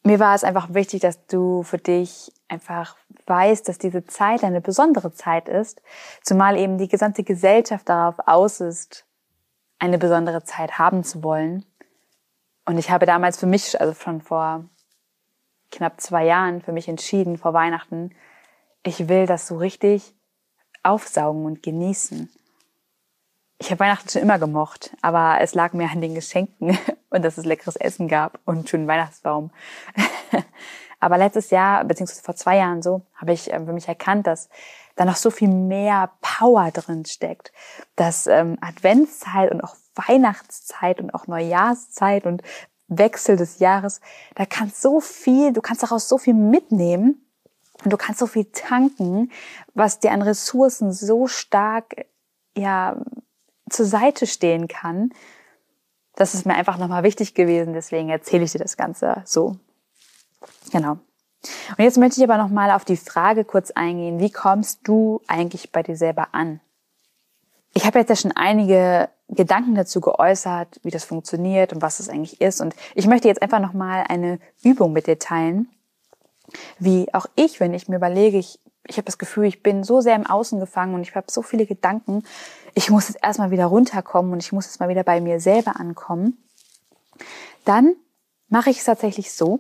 mir 0.04 0.20
war 0.20 0.36
es 0.36 0.44
einfach 0.44 0.74
wichtig, 0.74 1.02
dass 1.02 1.26
du 1.26 1.64
für 1.64 1.78
dich 1.78 2.32
einfach 2.48 2.96
weißt, 3.26 3.68
dass 3.68 3.80
diese 3.80 4.06
Zeit 4.06 4.44
eine 4.44 4.62
besondere 4.62 5.12
Zeit 5.14 5.50
ist, 5.50 5.82
zumal 6.22 6.58
eben 6.58 6.78
die 6.78 6.88
gesamte 6.88 7.24
Gesellschaft 7.24 7.90
darauf 7.90 8.16
aus 8.28 8.62
ist, 8.62 9.06
eine 9.80 9.98
besondere 9.98 10.44
Zeit 10.44 10.78
haben 10.78 11.04
zu 11.04 11.24
wollen. 11.24 11.66
Und 12.66 12.78
ich 12.78 12.92
habe 12.92 13.06
damals 13.06 13.38
für 13.38 13.46
mich, 13.46 13.80
also 13.80 13.94
schon 13.94 14.22
vor 14.22 14.66
knapp 15.72 16.00
zwei 16.00 16.26
Jahren, 16.26 16.62
für 16.62 16.72
mich 16.72 16.88
entschieden, 16.88 17.38
vor 17.38 17.54
Weihnachten, 17.54 18.12
ich 18.86 19.10
will 19.10 19.26
das 19.26 19.48
so 19.48 19.58
richtig 19.58 20.14
aufsaugen 20.84 21.46
und 21.46 21.64
genießen. 21.64 22.30
Ich 23.58 23.72
habe 23.72 23.80
Weihnachten 23.80 24.10
schon 24.10 24.22
immer 24.22 24.38
gemocht, 24.38 24.96
aber 25.02 25.38
es 25.42 25.56
lag 25.56 25.74
mir 25.74 25.90
an 25.90 26.02
den 26.02 26.14
Geschenken 26.14 26.78
und 27.10 27.24
dass 27.24 27.38
es 27.38 27.46
leckeres 27.46 27.76
Essen 27.76 28.08
gab 28.08 28.40
und 28.46 28.58
einen 28.58 28.68
schönen 28.68 28.88
Weihnachtsbaum. 28.88 29.52
aber 31.00 31.18
letztes 31.18 31.50
Jahr, 31.50 31.84
beziehungsweise 31.86 32.22
vor 32.22 32.36
zwei 32.36 32.58
Jahren 32.58 32.82
so, 32.82 33.02
habe 33.16 33.34
ich 33.34 33.52
äh, 33.52 33.66
für 33.66 33.74
mich 33.74 33.88
erkannt, 33.88 34.28
dass 34.28 34.50
da 34.96 35.06
noch 35.06 35.16
so 35.16 35.32
viel 35.32 35.48
mehr 35.48 36.12
Power 36.22 36.70
drin 36.72 37.06
steckt. 37.06 37.52
Dass 37.96 38.28
ähm, 38.28 38.58
Adventszeit 38.62 39.52
und 39.52 39.62
auch 39.62 39.76
Weihnachtszeit 39.96 41.00
und 41.00 41.14
auch 41.14 41.28
Neujahrszeit 41.28 42.26
und 42.26 42.44
Wechsel 42.88 43.36
des 43.36 43.60
Jahres, 43.60 44.00
da 44.36 44.46
kannst 44.46 44.82
so 44.82 45.00
viel, 45.00 45.54
du 45.54 45.62
kannst 45.62 45.82
daraus 45.82 46.08
so 46.08 46.18
viel 46.18 46.36
mitnehmen 46.36 47.25
und 47.84 47.92
du 47.92 47.98
kannst 47.98 48.20
so 48.20 48.28
viel 48.28 48.46
tanken, 48.46 49.32
was 49.74 50.00
dir 50.00 50.12
an 50.12 50.22
Ressourcen 50.22 50.92
so 50.92 51.28
stark 51.28 52.06
ja 52.58 52.98
zur 53.70 53.86
Seite 53.86 54.28
stehen 54.28 54.68
kann. 54.68 55.12
Das 56.16 56.34
ist 56.34 56.46
mir 56.46 56.56
einfach 56.56 56.78
nochmal 56.78 57.04
wichtig 57.04 57.34
gewesen, 57.34 57.74
deswegen 57.74 58.10
erzähle 58.10 58.44
ich 58.44 58.52
dir 58.54 58.60
das 58.60 58.78
Ganze 58.78 59.22
so. 59.26 59.58
Genau. 60.72 60.98
Und 61.78 61.84
jetzt 61.84 61.98
möchte 61.98 62.20
ich 62.20 62.30
aber 62.30 62.42
nochmal 62.42 62.72
auf 62.72 62.86
die 62.86 62.98
Frage 62.98 63.44
kurz 63.44 63.72
eingehen, 63.72 64.20
wie 64.20 64.32
kommst 64.32 64.88
du 64.88 65.22
eigentlich 65.28 65.72
bei 65.72 65.84
dir 65.84 65.96
selber 65.96 66.30
an? 66.32 66.60
Ich 67.74 67.86
habe 67.86 68.00
jetzt 68.00 68.10
ja 68.10 68.16
schon 68.16 68.32
einige 68.32 69.10
Gedanken 69.28 69.76
dazu 69.76 70.00
geäußert, 70.02 70.80
wie 70.84 70.92
das 70.92 71.04
funktioniert 71.04 71.74
und 71.74 71.82
was 71.82 72.00
es 72.00 72.10
eigentlich 72.10 72.40
ist. 72.40 72.62
Und 72.62 72.76
ich 72.94 73.08
möchte 73.08 73.28
jetzt 73.28 73.42
einfach 73.42 73.60
nochmal 73.60 74.06
eine 74.08 74.40
Übung 74.64 74.94
mit 74.94 75.08
dir 75.08 75.20
teilen, 75.20 75.68
wie 76.80 77.14
auch 77.14 77.26
ich, 77.36 77.60
wenn 77.60 77.74
ich 77.74 77.88
mir 77.88 77.98
überlege, 77.98 78.38
ich, 78.38 78.60
ich 78.88 78.98
habe 78.98 79.06
das 79.06 79.18
Gefühl, 79.18 79.46
ich 79.46 79.64
bin 79.64 79.84
so 79.84 80.02
sehr 80.02 80.16
im 80.16 80.26
Außen 80.26 80.60
gefangen 80.60 80.94
und 80.94 81.02
ich 81.02 81.16
habe 81.16 81.28
so 81.30 81.42
viele 81.42 81.66
Gedanken, 81.66 82.24
ich 82.74 82.90
muss 82.90 83.08
jetzt 83.08 83.24
erstmal 83.24 83.52
wieder 83.52 83.66
runterkommen 83.66 84.34
und 84.34 84.44
ich 84.44 84.52
muss 84.52 84.66
jetzt 84.66 84.80
mal 84.80 84.90
wieder 84.90 85.04
bei 85.04 85.22
mir 85.22 85.40
selber 85.40 85.80
ankommen, 85.80 86.38
dann 87.64 87.96
mache 88.48 88.70
ich 88.70 88.80
es 88.80 88.86
tatsächlich 88.86 89.34
so, 89.34 89.60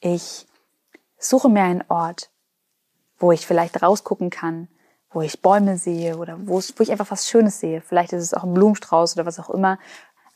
ich 0.00 0.46
suche 1.18 1.48
mir 1.48 1.62
einen 1.62 1.84
Ort, 1.88 2.30
wo 3.18 3.32
ich 3.32 3.46
vielleicht 3.46 3.82
rausgucken 3.82 4.30
kann, 4.30 4.68
wo 5.10 5.22
ich 5.22 5.40
Bäume 5.40 5.78
sehe 5.78 6.16
oder 6.18 6.38
wo, 6.46 6.58
ich 6.60 6.90
einfach 6.92 7.10
was 7.10 7.28
Schönes 7.28 7.60
sehe. 7.60 7.80
Vielleicht 7.80 8.12
ist 8.12 8.22
es 8.22 8.34
auch 8.34 8.44
ein 8.44 8.54
Blumenstrauß 8.54 9.16
oder 9.16 9.26
was 9.26 9.40
auch 9.40 9.50
immer. 9.50 9.78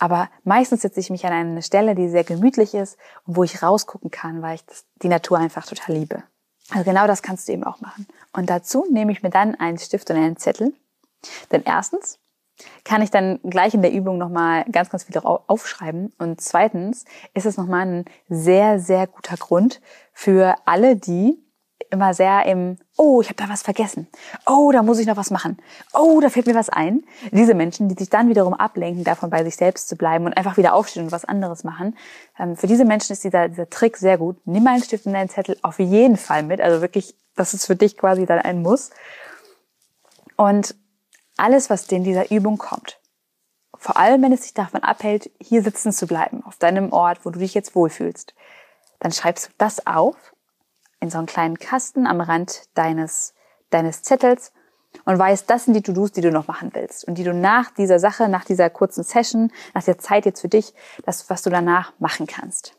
Aber 0.02 0.30
meistens 0.42 0.82
setze 0.82 0.98
ich 0.98 1.10
mich 1.10 1.24
an 1.26 1.32
eine 1.32 1.62
Stelle, 1.62 1.94
die 1.94 2.08
sehr 2.08 2.24
gemütlich 2.24 2.74
ist 2.74 2.98
und 3.24 3.36
wo 3.36 3.44
ich 3.44 3.62
rausgucken 3.62 4.10
kann, 4.10 4.42
weil 4.42 4.56
ich 4.56 4.64
die 5.00 5.06
Natur 5.06 5.38
einfach 5.38 5.64
total 5.64 5.94
liebe. 5.94 6.24
Also 6.70 6.82
genau 6.82 7.06
das 7.06 7.22
kannst 7.22 7.46
du 7.46 7.52
eben 7.52 7.62
auch 7.62 7.80
machen. 7.80 8.08
Und 8.32 8.50
dazu 8.50 8.84
nehme 8.90 9.12
ich 9.12 9.22
mir 9.22 9.30
dann 9.30 9.54
einen 9.54 9.78
Stift 9.78 10.10
und 10.10 10.16
einen 10.16 10.36
Zettel. 10.36 10.74
Denn 11.52 11.62
erstens 11.64 12.18
kann 12.82 13.00
ich 13.00 13.12
dann 13.12 13.38
gleich 13.44 13.74
in 13.74 13.82
der 13.82 13.92
Übung 13.92 14.18
nochmal 14.18 14.64
ganz, 14.72 14.90
ganz 14.90 15.04
viel 15.04 15.16
aufschreiben. 15.22 16.12
Und 16.18 16.40
zweitens 16.40 17.04
ist 17.32 17.46
es 17.46 17.56
nochmal 17.56 17.86
ein 17.86 18.04
sehr, 18.28 18.80
sehr 18.80 19.06
guter 19.06 19.36
Grund 19.36 19.80
für 20.12 20.56
alle 20.64 20.96
die, 20.96 21.38
immer 21.92 22.14
sehr 22.14 22.46
im, 22.46 22.78
oh, 22.96 23.20
ich 23.20 23.28
habe 23.28 23.36
da 23.36 23.48
was 23.48 23.62
vergessen. 23.62 24.08
Oh, 24.46 24.72
da 24.72 24.82
muss 24.82 24.98
ich 24.98 25.06
noch 25.06 25.16
was 25.16 25.30
machen. 25.30 25.58
Oh, 25.92 26.20
da 26.20 26.30
fällt 26.30 26.46
mir 26.46 26.54
was 26.54 26.70
ein. 26.70 27.04
Diese 27.30 27.54
Menschen, 27.54 27.88
die 27.88 27.94
sich 27.94 28.08
dann 28.08 28.28
wiederum 28.28 28.54
ablenken, 28.54 29.04
davon 29.04 29.30
bei 29.30 29.44
sich 29.44 29.56
selbst 29.56 29.88
zu 29.88 29.96
bleiben 29.96 30.24
und 30.24 30.36
einfach 30.36 30.56
wieder 30.56 30.74
aufstehen 30.74 31.04
und 31.04 31.12
was 31.12 31.24
anderes 31.24 31.64
machen. 31.64 31.96
Ähm, 32.38 32.56
für 32.56 32.66
diese 32.66 32.84
Menschen 32.84 33.12
ist 33.12 33.24
dieser, 33.24 33.48
dieser 33.48 33.68
Trick 33.68 33.98
sehr 33.98 34.18
gut. 34.18 34.38
Nimm 34.46 34.66
einen 34.66 34.82
Stift 34.82 35.06
und 35.06 35.14
einen 35.14 35.28
Zettel 35.28 35.58
auf 35.62 35.78
jeden 35.78 36.16
Fall 36.16 36.42
mit. 36.42 36.60
Also 36.60 36.80
wirklich, 36.80 37.14
das 37.36 37.54
ist 37.54 37.66
für 37.66 37.76
dich 37.76 37.98
quasi 37.98 38.24
dann 38.24 38.38
ein 38.38 38.62
Muss. 38.62 38.90
Und 40.36 40.74
alles, 41.36 41.70
was 41.70 41.86
dir 41.86 41.96
in 41.96 42.04
dieser 42.04 42.30
Übung 42.30 42.56
kommt, 42.56 42.98
vor 43.76 43.96
allem 43.96 44.22
wenn 44.22 44.32
es 44.32 44.42
dich 44.42 44.54
davon 44.54 44.82
abhält, 44.82 45.30
hier 45.40 45.62
sitzen 45.62 45.92
zu 45.92 46.06
bleiben, 46.06 46.42
auf 46.44 46.56
deinem 46.56 46.92
Ort, 46.92 47.24
wo 47.24 47.30
du 47.30 47.38
dich 47.38 47.52
jetzt 47.52 47.74
wohlfühlst, 47.74 48.34
dann 49.00 49.12
schreibst 49.12 49.48
du 49.48 49.50
das 49.58 49.86
auf 49.86 50.31
in 51.02 51.10
so 51.10 51.18
einen 51.18 51.26
kleinen 51.26 51.58
Kasten 51.58 52.06
am 52.06 52.20
Rand 52.20 52.62
deines, 52.74 53.34
deines 53.70 54.02
Zettels 54.02 54.52
und 55.04 55.18
weißt, 55.18 55.50
das 55.50 55.64
sind 55.64 55.74
die 55.74 55.82
To-Dos, 55.82 56.12
die 56.12 56.20
du 56.20 56.30
noch 56.30 56.46
machen 56.46 56.70
willst 56.74 57.06
und 57.06 57.16
die 57.16 57.24
du 57.24 57.34
nach 57.34 57.72
dieser 57.72 57.98
Sache, 57.98 58.28
nach 58.28 58.44
dieser 58.44 58.70
kurzen 58.70 59.02
Session, 59.02 59.50
nach 59.74 59.82
der 59.82 59.98
Zeit 59.98 60.26
jetzt 60.26 60.40
für 60.40 60.48
dich, 60.48 60.74
das, 61.04 61.28
was 61.28 61.42
du 61.42 61.50
danach 61.50 61.92
machen 61.98 62.26
kannst. 62.26 62.74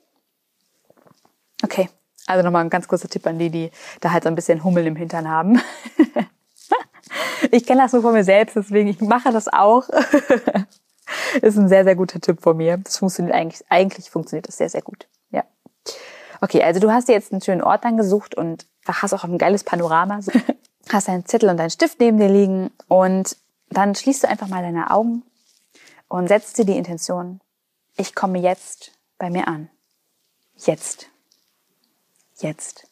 Okay, 1.64 1.90
also 2.26 2.44
nochmal 2.44 2.64
ein 2.64 2.70
ganz 2.70 2.88
kurzer 2.88 3.10
Tipp 3.10 3.28
an 3.28 3.40
die, 3.40 3.50
die 3.50 3.72
da 4.00 4.12
halt 4.12 4.24
so 4.24 4.30
ein 4.30 4.36
bisschen 4.36 4.64
Hummel 4.64 4.88
im 4.88 4.96
Hintern 4.96 5.30
haben. 5.30 5.62
ich 7.52 7.66
kenne 7.66 7.82
das 7.82 7.92
nur 7.92 8.04
von 8.04 8.14
mir 8.14 8.24
selbst, 8.24 8.56
deswegen 8.56 8.88
ich 8.88 9.02
mache 9.02 9.34
das 9.34 9.52
auch. 9.52 9.90
ist 11.42 11.58
ein 11.58 11.68
sehr, 11.68 11.84
sehr 11.84 11.96
guter 11.96 12.22
Tipp 12.22 12.42
von 12.42 12.56
mir. 12.56 12.78
Das 12.78 12.98
funktioniert 12.98 13.36
eigentlich, 13.36 13.66
eigentlich 13.70 14.10
funktioniert 14.10 14.48
das 14.48 14.58
sehr, 14.58 14.70
sehr 14.70 14.82
gut. 14.82 15.08
Ja. 15.32 15.44
Okay, 16.44 16.62
also 16.62 16.82
du 16.82 16.92
hast 16.92 17.08
dir 17.08 17.14
jetzt 17.14 17.32
einen 17.32 17.40
schönen 17.40 17.62
Ort 17.62 17.86
dann 17.86 17.96
gesucht 17.96 18.36
und 18.36 18.68
hast 18.86 19.14
auch 19.14 19.24
ein 19.24 19.38
geiles 19.38 19.64
Panorama. 19.64 20.20
hast 20.90 21.08
deinen 21.08 21.26
Zettel 21.26 21.48
und 21.48 21.56
deinen 21.56 21.70
Stift 21.70 22.02
neben 22.02 22.18
dir 22.18 22.28
liegen 22.28 22.70
und 22.90 23.38
dann 23.70 23.96
schließt 23.96 24.24
du 24.24 24.28
einfach 24.28 24.50
mal 24.50 24.62
deine 24.62 24.92
Augen 24.92 25.24
und 26.10 26.28
setzt 26.28 26.58
dir 26.58 26.66
die 26.66 26.76
Intention, 26.76 27.40
ich 27.96 28.14
komme 28.14 28.40
jetzt 28.40 28.92
bei 29.18 29.30
mir 29.30 29.48
an. 29.48 29.70
Jetzt. 30.58 31.08
Jetzt. 32.40 32.90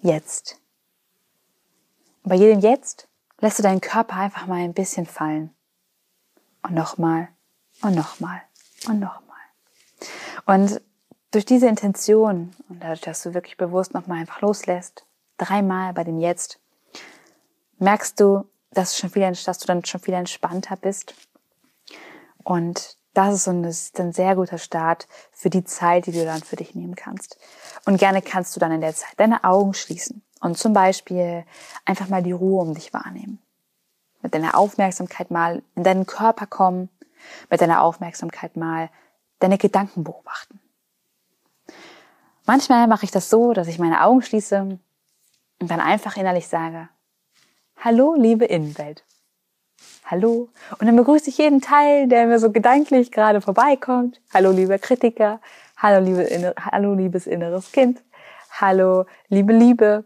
Jetzt. 0.00 0.58
Und 2.24 2.30
bei 2.30 2.34
jedem 2.34 2.58
Jetzt 2.58 3.06
lässt 3.38 3.60
du 3.60 3.62
deinen 3.62 3.80
Körper 3.80 4.16
einfach 4.16 4.48
mal 4.48 4.64
ein 4.64 4.74
bisschen 4.74 5.06
fallen. 5.06 5.54
Und 6.64 6.74
nochmal. 6.74 7.28
Und 7.82 7.94
nochmal. 7.94 8.42
Und 8.88 8.98
nochmal. 8.98 9.36
Und 10.46 10.80
durch 11.36 11.44
diese 11.44 11.68
Intention 11.68 12.52
und 12.70 12.82
dadurch, 12.82 13.02
dass 13.02 13.22
du 13.22 13.34
wirklich 13.34 13.58
bewusst 13.58 13.92
nochmal 13.92 14.20
einfach 14.20 14.40
loslässt, 14.40 15.04
dreimal 15.36 15.92
bei 15.92 16.02
dem 16.02 16.18
Jetzt, 16.18 16.58
merkst 17.78 18.18
du, 18.18 18.46
dass 18.70 18.92
du, 18.92 19.00
schon 19.00 19.10
viel, 19.10 19.30
dass 19.30 19.58
du 19.58 19.66
dann 19.66 19.84
schon 19.84 20.00
viel 20.00 20.14
entspannter 20.14 20.76
bist. 20.76 21.14
Und 22.42 22.96
das 23.12 23.34
ist, 23.34 23.44
so 23.44 23.50
ein, 23.50 23.62
das 23.62 23.82
ist 23.82 24.00
ein 24.00 24.14
sehr 24.14 24.34
guter 24.34 24.56
Start 24.56 25.08
für 25.30 25.50
die 25.50 25.62
Zeit, 25.62 26.06
die 26.06 26.12
du 26.12 26.24
dann 26.24 26.40
für 26.40 26.56
dich 26.56 26.74
nehmen 26.74 26.96
kannst. 26.96 27.36
Und 27.84 27.98
gerne 27.98 28.22
kannst 28.22 28.56
du 28.56 28.60
dann 28.60 28.72
in 28.72 28.80
der 28.80 28.94
Zeit 28.94 29.12
deine 29.18 29.44
Augen 29.44 29.74
schließen 29.74 30.22
und 30.40 30.56
zum 30.56 30.72
Beispiel 30.72 31.44
einfach 31.84 32.08
mal 32.08 32.22
die 32.22 32.32
Ruhe 32.32 32.62
um 32.62 32.72
dich 32.72 32.94
wahrnehmen. 32.94 33.42
Mit 34.22 34.32
deiner 34.32 34.56
Aufmerksamkeit 34.56 35.30
mal 35.30 35.62
in 35.74 35.84
deinen 35.84 36.06
Körper 36.06 36.46
kommen, 36.46 36.88
mit 37.50 37.60
deiner 37.60 37.82
Aufmerksamkeit 37.82 38.56
mal 38.56 38.88
deine 39.38 39.58
Gedanken 39.58 40.02
beobachten. 40.02 40.60
Manchmal 42.46 42.86
mache 42.86 43.04
ich 43.04 43.10
das 43.10 43.28
so, 43.28 43.52
dass 43.52 43.66
ich 43.66 43.78
meine 43.80 44.04
Augen 44.04 44.22
schließe 44.22 44.60
und 44.60 45.70
dann 45.70 45.80
einfach 45.80 46.16
innerlich 46.16 46.46
sage, 46.46 46.88
Hallo, 47.78 48.14
liebe 48.16 48.44
Innenwelt. 48.46 49.04
Hallo. 50.04 50.48
Und 50.78 50.86
dann 50.86 50.96
begrüße 50.96 51.28
ich 51.28 51.38
jeden 51.38 51.60
Teil, 51.60 52.08
der 52.08 52.26
mir 52.26 52.38
so 52.38 52.50
gedanklich 52.50 53.12
gerade 53.12 53.40
vorbeikommt. 53.40 54.20
Hallo, 54.32 54.50
lieber 54.50 54.78
Kritiker. 54.78 55.40
Hallo, 55.76 56.02
liebe, 56.04 56.54
hallo, 56.58 56.94
liebes 56.94 57.26
inneres 57.26 57.70
Kind. 57.72 58.02
Hallo, 58.58 59.04
liebe 59.28 59.52
Liebe. 59.52 60.04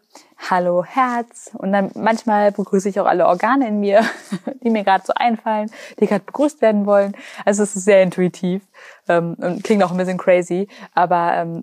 Hallo, 0.50 0.84
Herz. 0.84 1.50
Und 1.52 1.72
dann 1.72 1.92
manchmal 1.94 2.50
begrüße 2.50 2.88
ich 2.88 2.98
auch 2.98 3.06
alle 3.06 3.26
Organe 3.26 3.68
in 3.68 3.78
mir, 3.78 4.02
die 4.64 4.70
mir 4.70 4.82
gerade 4.82 5.04
so 5.06 5.12
einfallen, 5.14 5.70
die 6.00 6.06
gerade 6.06 6.24
begrüßt 6.24 6.60
werden 6.60 6.86
wollen. 6.86 7.16
Also 7.44 7.62
es 7.62 7.76
ist 7.76 7.84
sehr 7.84 8.02
intuitiv 8.02 8.62
ähm, 9.08 9.36
und 9.38 9.62
klingt 9.62 9.84
auch 9.84 9.92
ein 9.92 9.96
bisschen 9.96 10.18
crazy, 10.18 10.66
aber 10.94 11.34
ähm, 11.36 11.62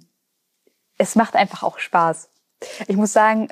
es 0.98 1.16
macht 1.16 1.36
einfach 1.36 1.64
auch 1.64 1.80
Spaß. 1.80 2.30
Ich 2.88 2.96
muss 2.96 3.14
sagen, 3.14 3.50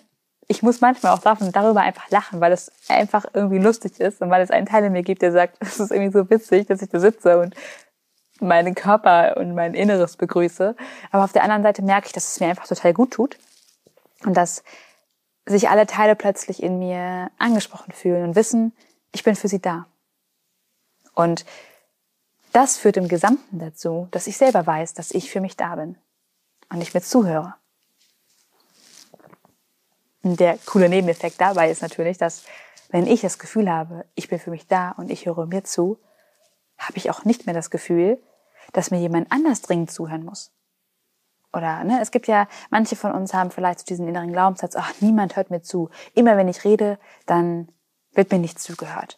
ich 0.48 0.62
muss 0.62 0.82
manchmal 0.82 1.14
auch 1.14 1.20
davon, 1.20 1.52
darüber 1.52 1.82
einfach 1.82 2.10
lachen, 2.10 2.40
weil 2.40 2.52
es 2.52 2.72
einfach 2.88 3.26
irgendwie 3.34 3.58
lustig 3.58 4.00
ist 4.00 4.22
und 4.22 4.30
weil 4.30 4.42
es 4.42 4.52
einen 4.52 4.68
Teil 4.68 4.84
in 4.84 4.94
mir 4.94 5.04
gibt, 5.04 5.22
der 5.22 5.32
sagt, 5.32 5.58
es 5.60 5.80
ist 5.80 5.92
irgendwie 5.92 6.18
so 6.18 6.30
witzig, 6.30 6.68
dass 6.68 6.82
ich 6.82 6.90
da 6.90 7.00
sitze 7.00 7.40
und 7.40 7.56
meinen 8.40 8.76
Körper 8.76 9.38
und 9.38 9.56
mein 9.56 9.74
Inneres 9.74 10.18
begrüße. 10.18 10.76
Aber 11.12 11.24
auf 11.24 11.32
der 11.32 11.44
anderen 11.44 11.64
Seite 11.64 11.82
merke 11.82 12.08
ich, 12.08 12.14
dass 12.14 12.34
es 12.34 12.40
mir 12.40 12.48
einfach 12.48 12.68
total 12.68 12.94
gut 12.94 13.12
tut 13.12 13.38
und 14.26 14.36
dass 14.36 14.64
sich 15.46 15.70
alle 15.70 15.86
Teile 15.86 16.16
plötzlich 16.16 16.62
in 16.62 16.80
mir 16.80 17.32
angesprochen 17.38 17.94
fühlen 17.94 18.24
und 18.24 18.36
wissen, 18.36 18.74
ich 19.14 19.24
bin 19.24 19.36
für 19.36 19.48
sie 19.48 19.62
da. 19.62 19.86
Und 21.14 21.46
das 22.52 22.78
führt 22.78 22.98
im 22.98 23.08
Gesamten 23.08 23.60
dazu, 23.60 24.08
dass 24.12 24.28
ich 24.28 24.38
selber 24.38 24.66
weiß, 24.66 24.96
dass 24.96 25.12
ich 25.12 25.32
für 25.32 25.40
mich 25.40 25.56
da 25.56 25.76
bin 25.76 25.98
und 26.70 26.82
ich 26.82 26.94
mir 26.94 27.02
zuhöre. 27.02 27.56
Und 30.24 30.40
der 30.40 30.58
coole 30.66 30.90
Nebeneffekt 30.90 31.40
dabei 31.40 31.70
ist 31.70 31.82
natürlich, 31.82 32.18
dass 32.18 32.46
wenn 32.90 33.08
ich 33.08 33.22
das 33.22 33.40
Gefühl 33.40 33.70
habe, 33.70 34.06
ich 34.16 34.28
bin 34.28 34.40
für 34.40 34.50
mich 34.50 34.68
da 34.68 34.92
und 34.92 35.12
ich 35.12 35.26
höre 35.26 35.46
mir 35.46 35.64
zu, 35.64 36.00
habe 36.78 36.98
ich 36.98 37.10
auch 37.10 37.26
nicht 37.26 37.46
mehr 37.46 37.56
das 37.56 37.70
Gefühl, 37.70 38.22
dass 38.74 38.92
mir 38.92 39.00
jemand 39.00 39.32
anders 39.32 39.62
dringend 39.62 39.92
zuhören 39.92 40.26
muss. 40.26 40.52
Oder 41.54 41.84
ne, 41.84 42.00
es 42.02 42.12
gibt 42.12 42.28
ja, 42.28 42.48
manche 42.70 42.96
von 42.96 43.14
uns 43.14 43.34
haben 43.34 43.52
vielleicht 43.52 43.80
so 43.80 43.86
diesen 43.86 44.08
inneren 44.08 44.32
Glaubenssatz, 44.32 44.76
ach, 44.76 44.94
niemand 45.00 45.36
hört 45.36 45.52
mir 45.52 45.62
zu. 45.62 45.90
Immer 46.14 46.38
wenn 46.38 46.50
ich 46.50 46.66
rede, 46.66 47.00
dann 47.26 47.70
wird 48.12 48.32
mir 48.32 48.40
nicht 48.40 48.60
zugehört. 48.60 49.18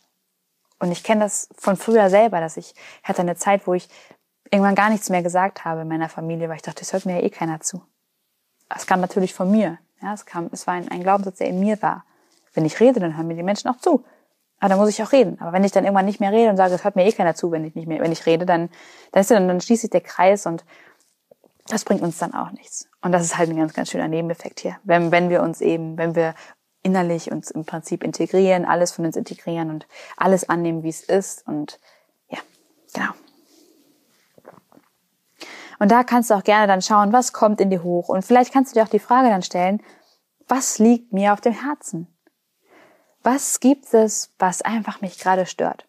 Und 0.80 0.92
ich 0.92 1.04
kenne 1.04 1.22
das 1.22 1.50
von 1.58 1.78
früher 1.78 2.10
selber, 2.10 2.40
dass 2.40 2.58
ich 2.58 2.76
hatte 3.02 3.22
eine 3.22 3.36
Zeit, 3.36 3.66
wo 3.66 3.74
ich 3.74 3.90
irgendwann 4.52 4.76
gar 4.76 4.90
nichts 4.90 5.10
mehr 5.10 5.24
gesagt 5.24 5.66
habe 5.66 5.82
in 5.82 5.88
meiner 5.88 6.10
Familie, 6.10 6.50
weil 6.50 6.58
ich 6.58 6.62
dachte, 6.62 6.82
es 6.82 6.94
hört 6.94 7.06
mir 7.06 7.20
ja 7.20 7.26
eh 7.26 7.30
keiner 7.30 7.60
zu. 7.60 7.82
Es 8.74 8.86
kam 8.86 9.02
natürlich 9.02 9.34
von 9.34 9.50
mir. 9.52 9.78
Ja, 10.02 10.14
es 10.14 10.26
kam, 10.26 10.50
es 10.52 10.68
war 10.68 10.76
ein, 10.76 10.88
ein 10.90 11.02
Glaubenssatz, 11.02 11.38
der 11.38 11.48
in 11.48 11.60
mir 11.60 11.82
war. 11.82 12.06
Wenn 12.54 12.66
ich 12.66 12.80
rede, 12.80 13.00
dann 13.00 13.18
hören 13.18 13.28
mir 13.28 13.36
die 13.36 13.44
Menschen 13.44 13.70
auch 13.70 13.78
zu. 13.78 14.04
Aber 14.60 14.70
dann 14.70 14.80
muss 14.80 14.90
ich 14.90 15.02
auch 15.04 15.12
reden. 15.12 15.40
Aber 15.40 15.54
wenn 15.54 15.64
ich 15.64 15.72
dann 15.72 15.84
irgendwann 15.84 16.06
nicht 16.06 16.20
mehr 16.20 16.32
rede 16.32 16.50
und 16.50 16.58
sage, 16.58 16.74
es 16.74 16.84
hört 16.84 16.96
mir 16.96 17.06
eh 17.06 17.12
keiner 17.12 17.36
zu, 17.36 17.52
wenn 17.52 17.64
ich 17.64 17.76
nicht 17.76 17.88
mehr, 17.88 18.02
wenn 18.02 18.12
ich 18.12 18.26
rede, 18.26 18.46
dann, 18.46 18.70
dann 19.12 19.22
ist 19.22 19.32
dann, 19.32 19.48
dann 19.48 19.62
schließt 19.62 19.82
sich 19.82 19.92
der 19.92 20.02
Kreis 20.02 20.46
und 20.46 20.66
das 21.68 21.84
bringt 21.84 22.02
uns 22.02 22.18
dann 22.18 22.34
auch 22.34 22.52
nichts. 22.52 22.90
Und 23.02 23.12
das 23.12 23.24
ist 23.24 23.38
halt 23.38 23.50
ein 23.50 23.58
ganz, 23.58 23.74
ganz 23.74 23.92
schöner 23.92 24.08
Nebeneffekt 24.08 24.62
hier. 24.62 24.78
Wenn, 24.84 25.12
wenn 25.12 25.30
wir 25.30 25.42
uns 25.44 25.62
eben, 25.62 25.98
wenn 25.98 26.16
wir 26.16 26.34
innerlich 26.82 27.32
uns 27.32 27.52
im 27.52 27.66
Prinzip 27.66 28.04
integrieren, 28.04 28.66
alles 28.66 28.92
von 28.92 29.06
uns 29.06 29.16
integrieren 29.16 29.70
und 29.70 29.88
alles 30.16 30.48
annehmen, 30.48 30.84
wie 30.84 30.90
es 30.90 31.02
ist 31.02 31.46
und 31.48 31.80
ja, 32.30 32.40
genau. 32.94 33.12
Und 35.80 35.92
da 35.92 36.04
kannst 36.04 36.30
du 36.30 36.34
auch 36.34 36.44
gerne 36.44 36.68
dann 36.68 36.82
schauen, 36.82 37.14
was 37.14 37.34
kommt 37.34 37.62
in 37.62 37.70
dir 37.70 37.84
hoch 37.84 38.10
und 38.10 38.24
vielleicht 38.24 38.54
kannst 38.54 38.72
du 38.72 38.80
dir 38.80 38.84
auch 38.84 38.90
die 38.90 39.00
Frage 39.00 39.30
dann 39.30 39.44
stellen, 39.44 39.82
was 40.48 40.80
liegt 40.80 41.14
mir 41.14 41.34
auf 41.34 41.42
dem 41.42 41.54
Herzen? 41.54 42.08
Was 43.24 43.60
gibt 43.60 43.94
es, 43.94 44.32
was 44.40 44.62
einfach 44.62 45.02
mich 45.02 45.20
gerade 45.20 45.46
stört? 45.46 45.86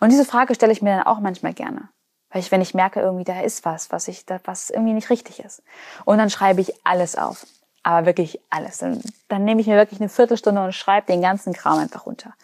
Und 0.00 0.10
diese 0.10 0.24
Frage 0.24 0.54
stelle 0.54 0.72
ich 0.72 0.82
mir 0.82 0.96
dann 0.96 1.06
auch 1.06 1.20
manchmal 1.20 1.54
gerne. 1.54 1.88
Weil 2.30 2.40
ich, 2.40 2.50
wenn 2.50 2.60
ich 2.60 2.74
merke, 2.74 3.00
irgendwie 3.00 3.24
da 3.24 3.40
ist 3.40 3.64
was, 3.64 3.92
was 3.92 4.08
ich, 4.08 4.24
was 4.44 4.70
irgendwie 4.70 4.92
nicht 4.92 5.10
richtig 5.10 5.40
ist. 5.40 5.62
Und 6.04 6.18
dann 6.18 6.30
schreibe 6.30 6.60
ich 6.60 6.74
alles 6.84 7.16
auf. 7.16 7.46
Aber 7.82 8.04
wirklich 8.04 8.40
alles. 8.50 8.78
Dann, 8.78 9.00
dann 9.28 9.44
nehme 9.44 9.60
ich 9.60 9.68
mir 9.68 9.76
wirklich 9.76 10.00
eine 10.00 10.08
Viertelstunde 10.08 10.62
und 10.62 10.72
schreibe 10.72 11.06
den 11.06 11.22
ganzen 11.22 11.52
Kram 11.52 11.78
einfach 11.78 12.04
runter. 12.04 12.34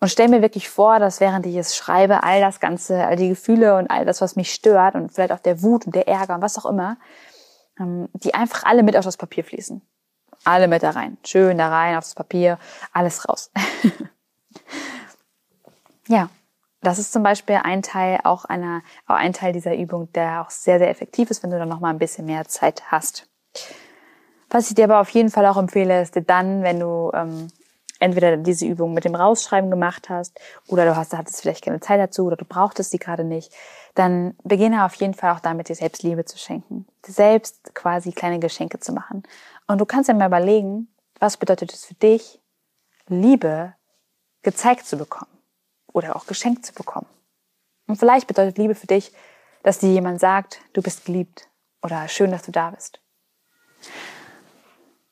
Und 0.00 0.08
stelle 0.08 0.28
mir 0.28 0.42
wirklich 0.42 0.68
vor, 0.68 1.00
dass 1.00 1.20
während 1.20 1.44
ich 1.46 1.56
es 1.56 1.76
schreibe, 1.76 2.22
all 2.22 2.40
das 2.40 2.60
Ganze, 2.60 3.04
all 3.04 3.16
die 3.16 3.30
Gefühle 3.30 3.76
und 3.76 3.90
all 3.90 4.04
das, 4.04 4.20
was 4.20 4.36
mich 4.36 4.52
stört 4.52 4.94
und 4.94 5.12
vielleicht 5.12 5.32
auch 5.32 5.40
der 5.40 5.62
Wut 5.62 5.86
und 5.86 5.94
der 5.94 6.06
Ärger 6.06 6.36
und 6.36 6.42
was 6.42 6.56
auch 6.56 6.66
immer, 6.66 6.98
ähm, 7.80 8.08
die 8.12 8.34
einfach 8.34 8.64
alle 8.64 8.84
mit 8.84 8.96
auf 8.96 9.04
das 9.04 9.16
Papier 9.16 9.42
fließen. 9.42 9.82
Alle 10.44 10.68
mit 10.68 10.84
da 10.84 10.90
rein. 10.90 11.18
Schön 11.24 11.58
da 11.58 11.68
rein 11.68 11.96
aufs 11.96 12.14
Papier, 12.14 12.58
alles 12.92 13.28
raus. 13.28 13.50
ja, 16.06 16.30
das 16.80 17.00
ist 17.00 17.12
zum 17.12 17.24
Beispiel 17.24 17.58
ein 17.62 17.82
Teil 17.82 18.20
auch 18.22 18.44
einer, 18.44 18.82
auch 19.08 19.16
ein 19.16 19.32
Teil 19.32 19.52
dieser 19.52 19.76
Übung, 19.76 20.12
der 20.12 20.42
auch 20.42 20.50
sehr, 20.50 20.78
sehr 20.78 20.90
effektiv 20.90 21.28
ist, 21.30 21.42
wenn 21.42 21.50
du 21.50 21.58
dann 21.58 21.68
noch 21.68 21.80
mal 21.80 21.90
ein 21.90 21.98
bisschen 21.98 22.26
mehr 22.26 22.46
Zeit 22.46 22.84
hast. 22.92 23.28
Was 24.48 24.68
ich 24.68 24.76
dir 24.76 24.84
aber 24.84 25.00
auf 25.00 25.10
jeden 25.10 25.30
Fall 25.30 25.44
auch 25.46 25.56
empfehle, 25.56 26.00
ist 26.00 26.18
dann, 26.26 26.62
wenn 26.62 26.78
du 26.78 27.10
ähm, 27.14 27.48
entweder 27.98 28.36
diese 28.36 28.66
Übung 28.66 28.94
mit 28.94 29.04
dem 29.04 29.14
Rausschreiben 29.14 29.70
gemacht 29.70 30.08
hast 30.08 30.38
oder 30.66 30.84
du 30.84 30.96
hast, 30.96 31.16
hattest 31.16 31.40
vielleicht 31.40 31.64
keine 31.64 31.80
Zeit 31.80 32.00
dazu 32.00 32.26
oder 32.26 32.36
du 32.36 32.44
brauchtest 32.44 32.92
die 32.92 32.98
gerade 32.98 33.24
nicht, 33.24 33.52
dann 33.94 34.36
beginne 34.44 34.84
auf 34.84 34.94
jeden 34.94 35.14
Fall 35.14 35.32
auch 35.34 35.40
damit, 35.40 35.68
dir 35.68 35.74
selbst 35.74 36.02
Liebe 36.02 36.24
zu 36.24 36.38
schenken. 36.38 36.86
Dir 37.06 37.12
selbst 37.12 37.74
quasi 37.74 38.12
kleine 38.12 38.38
Geschenke 38.38 38.78
zu 38.78 38.92
machen. 38.92 39.24
Und 39.66 39.78
du 39.78 39.86
kannst 39.86 40.08
dir 40.08 40.14
mal 40.14 40.28
überlegen, 40.28 40.88
was 41.18 41.36
bedeutet 41.36 41.72
es 41.72 41.84
für 41.84 41.94
dich, 41.94 42.40
Liebe 43.08 43.74
gezeigt 44.42 44.86
zu 44.86 44.96
bekommen 44.96 45.30
oder 45.92 46.14
auch 46.14 46.26
geschenkt 46.26 46.64
zu 46.64 46.72
bekommen. 46.72 47.08
Und 47.86 47.96
vielleicht 47.96 48.26
bedeutet 48.26 48.58
Liebe 48.58 48.74
für 48.74 48.86
dich, 48.86 49.12
dass 49.62 49.78
dir 49.78 49.90
jemand 49.90 50.20
sagt, 50.20 50.60
du 50.74 50.82
bist 50.82 51.06
geliebt 51.06 51.48
oder 51.82 52.06
schön, 52.08 52.30
dass 52.30 52.42
du 52.42 52.52
da 52.52 52.70
bist. 52.70 53.00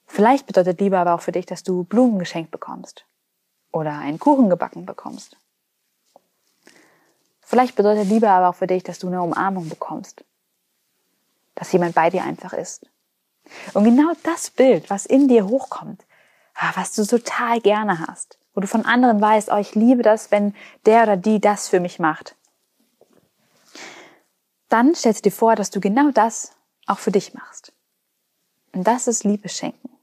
Vielleicht 0.06 0.46
bedeutet 0.46 0.80
Liebe 0.80 0.98
aber 0.98 1.14
auch 1.14 1.20
für 1.20 1.32
dich, 1.32 1.46
dass 1.46 1.62
du 1.62 1.84
Blumen 1.84 2.18
geschenkt 2.18 2.50
bekommst 2.50 3.04
oder 3.72 3.92
einen 3.98 4.18
Kuchen 4.18 4.48
gebacken 4.48 4.86
bekommst. 4.86 5.36
Vielleicht 7.42 7.76
bedeutet 7.76 8.08
Liebe 8.08 8.28
aber 8.28 8.48
auch 8.48 8.54
für 8.54 8.66
dich, 8.66 8.82
dass 8.82 8.98
du 8.98 9.08
eine 9.08 9.22
Umarmung 9.22 9.68
bekommst, 9.68 10.24
dass 11.54 11.72
jemand 11.72 11.94
bei 11.94 12.10
dir 12.10 12.24
einfach 12.24 12.52
ist. 12.52 12.86
Und 13.74 13.84
genau 13.84 14.12
das 14.24 14.50
Bild, 14.50 14.90
was 14.90 15.06
in 15.06 15.28
dir 15.28 15.46
hochkommt, 15.46 16.04
ah, 16.54 16.72
was 16.74 16.92
du 16.94 17.04
total 17.04 17.60
gerne 17.60 18.06
hast, 18.06 18.38
wo 18.54 18.60
du 18.60 18.66
von 18.66 18.84
anderen 18.84 19.20
weißt, 19.20 19.50
oh, 19.52 19.58
ich 19.58 19.74
liebe 19.74 20.02
das, 20.02 20.30
wenn 20.30 20.54
der 20.86 21.04
oder 21.04 21.16
die 21.16 21.40
das 21.40 21.68
für 21.68 21.78
mich 21.78 21.98
macht. 21.98 22.34
Dann 24.68 24.94
stellst 24.94 25.24
du 25.24 25.30
dir 25.30 25.36
vor, 25.36 25.54
dass 25.54 25.70
du 25.70 25.80
genau 25.80 26.10
das 26.10 26.52
auch 26.86 26.98
für 26.98 27.12
dich 27.12 27.34
machst. 27.34 27.72
Und 28.72 28.84
das 28.84 29.06
ist 29.06 29.24
Liebe 29.24 29.48
schenken. 29.48 29.95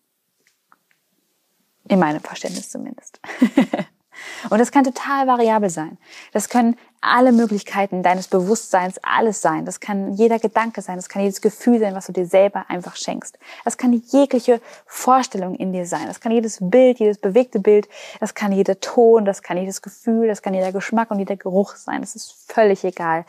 In 1.87 1.99
meinem 1.99 2.21
Verständnis 2.21 2.69
zumindest. 2.69 3.19
Und 4.49 4.59
das 4.59 4.71
kann 4.71 4.83
total 4.83 5.27
variabel 5.27 5.69
sein. 5.69 5.97
Das 6.31 6.49
können 6.49 6.77
alle 7.01 7.31
Möglichkeiten 7.31 8.03
deines 8.03 8.27
Bewusstseins 8.27 8.99
alles 9.01 9.41
sein. 9.41 9.65
Das 9.65 9.79
kann 9.79 10.13
jeder 10.13 10.39
Gedanke 10.39 10.81
sein. 10.81 10.95
Das 10.95 11.09
kann 11.09 11.21
jedes 11.21 11.41
Gefühl 11.41 11.79
sein, 11.79 11.95
was 11.95 12.07
du 12.07 12.13
dir 12.13 12.25
selber 12.25 12.65
einfach 12.69 12.95
schenkst. 12.95 13.37
Das 13.65 13.77
kann 13.77 13.93
jegliche 13.93 14.61
Vorstellung 14.85 15.55
in 15.55 15.73
dir 15.73 15.85
sein. 15.85 16.07
Das 16.07 16.19
kann 16.19 16.31
jedes 16.31 16.59
Bild, 16.61 16.99
jedes 16.99 17.19
bewegte 17.19 17.59
Bild. 17.59 17.87
Das 18.19 18.33
kann 18.33 18.51
jeder 18.51 18.79
Ton. 18.79 19.25
Das 19.25 19.41
kann 19.41 19.57
jedes 19.57 19.81
Gefühl. 19.81 20.27
Das 20.27 20.41
kann 20.41 20.53
jeder 20.53 20.71
Geschmack 20.71 21.11
und 21.11 21.19
jeder 21.19 21.35
Geruch 21.35 21.75
sein. 21.75 22.03
Es 22.03 22.15
ist 22.15 22.51
völlig 22.51 22.83
egal, 22.83 23.25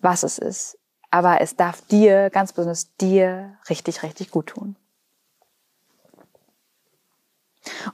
was 0.00 0.22
es 0.22 0.38
ist. 0.38 0.78
Aber 1.10 1.40
es 1.40 1.56
darf 1.56 1.82
dir, 1.82 2.30
ganz 2.30 2.52
besonders 2.52 2.94
dir, 2.96 3.56
richtig, 3.70 4.02
richtig 4.02 4.30
gut 4.30 4.48
tun. 4.48 4.76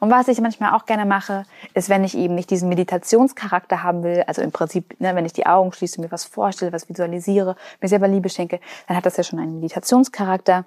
Und 0.00 0.10
was 0.10 0.28
ich 0.28 0.40
manchmal 0.40 0.74
auch 0.74 0.86
gerne 0.86 1.06
mache, 1.06 1.44
ist, 1.74 1.88
wenn 1.88 2.04
ich 2.04 2.16
eben 2.16 2.34
nicht 2.34 2.50
diesen 2.50 2.68
Meditationscharakter 2.68 3.82
haben 3.82 4.02
will, 4.02 4.24
also 4.26 4.42
im 4.42 4.52
Prinzip, 4.52 5.00
ne, 5.00 5.14
wenn 5.14 5.26
ich 5.26 5.32
die 5.32 5.46
Augen 5.46 5.72
schließe, 5.72 6.00
mir 6.00 6.10
was 6.10 6.24
vorstelle, 6.24 6.72
was 6.72 6.88
visualisiere, 6.88 7.56
mir 7.80 7.88
selber 7.88 8.08
Liebe 8.08 8.28
schenke, 8.28 8.60
dann 8.88 8.96
hat 8.96 9.06
das 9.06 9.16
ja 9.16 9.24
schon 9.24 9.38
einen 9.38 9.56
Meditationscharakter, 9.56 10.64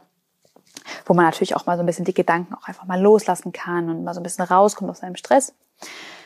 wo 1.06 1.14
man 1.14 1.26
natürlich 1.26 1.56
auch 1.56 1.66
mal 1.66 1.78
so 1.78 1.84
ein 1.84 1.86
bisschen 1.86 2.06
die 2.06 2.14
Gedanken 2.14 2.54
auch 2.56 2.68
einfach 2.68 2.86
mal 2.86 3.02
loslassen 3.02 3.52
kann 3.52 3.90
und 3.90 4.04
mal 4.04 4.14
so 4.14 4.20
ein 4.20 4.24
bisschen 4.24 4.46
rauskommt 4.46 4.90
aus 4.90 5.00
seinem 5.00 5.16
Stress. 5.16 5.54